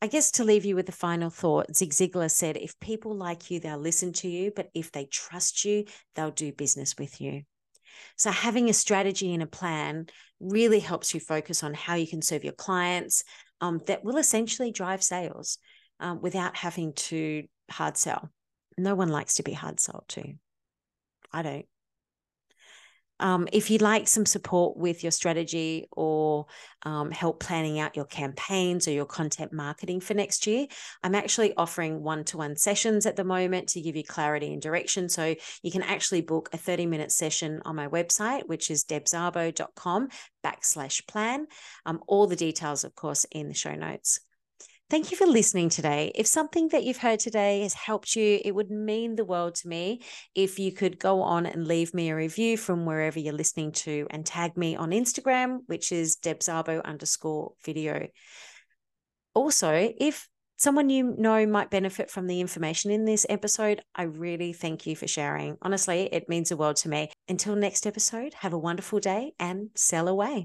I 0.01 0.07
guess 0.07 0.31
to 0.31 0.43
leave 0.43 0.65
you 0.65 0.75
with 0.75 0.85
the 0.85 0.91
final 0.91 1.29
thought, 1.29 1.75
Zig 1.75 1.91
Ziglar 1.91 2.29
said, 2.29 2.57
if 2.57 2.79
people 2.79 3.15
like 3.15 3.49
you, 3.49 3.59
they'll 3.59 3.77
listen 3.77 4.13
to 4.13 4.27
you, 4.27 4.51
but 4.55 4.69
if 4.73 4.91
they 4.91 5.05
trust 5.05 5.65
you, 5.65 5.85
they'll 6.13 6.31
do 6.31 6.51
business 6.51 6.95
with 6.99 7.21
you. 7.21 7.43
So, 8.17 8.29
having 8.29 8.69
a 8.69 8.73
strategy 8.73 9.33
and 9.33 9.41
a 9.41 9.47
plan 9.47 10.07
really 10.39 10.79
helps 10.79 11.13
you 11.13 11.19
focus 11.19 11.63
on 11.63 11.73
how 11.73 11.95
you 11.95 12.07
can 12.07 12.21
serve 12.21 12.43
your 12.43 12.53
clients 12.53 13.23
um, 13.61 13.79
that 13.87 14.03
will 14.03 14.17
essentially 14.17 14.71
drive 14.71 15.01
sales 15.01 15.57
um, 15.99 16.21
without 16.21 16.57
having 16.57 16.93
to 16.93 17.43
hard 17.71 17.97
sell. 17.97 18.29
No 18.77 18.95
one 18.95 19.09
likes 19.09 19.35
to 19.35 19.43
be 19.43 19.53
hard 19.53 19.79
sold 19.79 20.03
to. 20.09 20.33
I 21.31 21.41
don't. 21.41 21.65
Um, 23.19 23.47
if 23.53 23.69
you'd 23.69 23.81
like 23.81 24.07
some 24.07 24.25
support 24.25 24.77
with 24.77 25.03
your 25.03 25.11
strategy 25.11 25.87
or 25.91 26.47
um, 26.83 27.11
help 27.11 27.39
planning 27.39 27.79
out 27.79 27.95
your 27.95 28.05
campaigns 28.05 28.87
or 28.87 28.91
your 28.91 29.05
content 29.05 29.53
marketing 29.53 30.01
for 30.01 30.13
next 30.13 30.45
year, 30.47 30.67
I'm 31.03 31.15
actually 31.15 31.53
offering 31.55 32.03
one 32.03 32.23
to 32.25 32.37
one 32.37 32.57
sessions 32.57 33.05
at 33.05 33.15
the 33.15 33.23
moment 33.23 33.69
to 33.69 33.81
give 33.81 33.95
you 33.95 34.03
clarity 34.03 34.51
and 34.51 34.61
direction. 34.61 35.07
So 35.09 35.35
you 35.63 35.71
can 35.71 35.83
actually 35.83 36.21
book 36.21 36.49
a 36.53 36.57
30 36.57 36.85
minute 36.85 37.11
session 37.11 37.61
on 37.65 37.75
my 37.75 37.87
website, 37.87 38.47
which 38.47 38.69
is 38.69 38.83
debszabo.com 38.83 40.09
backslash 40.43 41.07
plan. 41.07 41.47
Um, 41.85 42.01
all 42.07 42.27
the 42.27 42.35
details, 42.35 42.83
of 42.83 42.95
course, 42.95 43.25
in 43.31 43.47
the 43.47 43.53
show 43.53 43.75
notes. 43.75 44.19
Thank 44.87 45.09
you 45.09 45.17
for 45.17 45.25
listening 45.25 45.69
today. 45.69 46.11
If 46.13 46.27
something 46.27 46.67
that 46.67 46.83
you've 46.83 46.99
heard 46.99 47.19
today 47.19 47.61
has 47.61 47.73
helped 47.73 48.15
you, 48.15 48.39
it 48.45 48.53
would 48.53 48.69
mean 48.69 49.15
the 49.15 49.25
world 49.25 49.55
to 49.55 49.67
me 49.67 50.01
if 50.35 50.59
you 50.59 50.71
could 50.71 50.99
go 50.99 51.23
on 51.23 51.47
and 51.47 51.65
leave 51.65 51.95
me 51.95 52.09
a 52.09 52.15
review 52.15 52.55
from 52.55 52.85
wherever 52.85 53.17
you're 53.19 53.33
listening 53.33 53.71
to 53.71 54.05
and 54.11 54.23
tag 54.23 54.55
me 54.55 54.75
on 54.75 54.91
Instagram, 54.91 55.61
which 55.65 55.91
is 55.91 56.17
debszabo 56.17 56.83
underscore 56.83 57.53
video. 57.65 58.07
Also, 59.33 59.91
if 59.97 60.29
someone 60.57 60.91
you 60.91 61.15
know 61.17 61.47
might 61.47 61.71
benefit 61.71 62.11
from 62.11 62.27
the 62.27 62.39
information 62.39 62.91
in 62.91 63.05
this 63.05 63.25
episode, 63.27 63.81
I 63.95 64.03
really 64.03 64.53
thank 64.53 64.85
you 64.85 64.95
for 64.95 65.07
sharing. 65.07 65.57
Honestly, 65.63 66.09
it 66.11 66.29
means 66.29 66.49
the 66.49 66.57
world 66.57 66.75
to 66.77 66.89
me. 66.89 67.09
Until 67.27 67.55
next 67.55 67.87
episode, 67.87 68.35
have 68.35 68.53
a 68.53 68.59
wonderful 68.59 68.99
day 68.99 69.33
and 69.39 69.71
sell 69.73 70.07
away. 70.07 70.43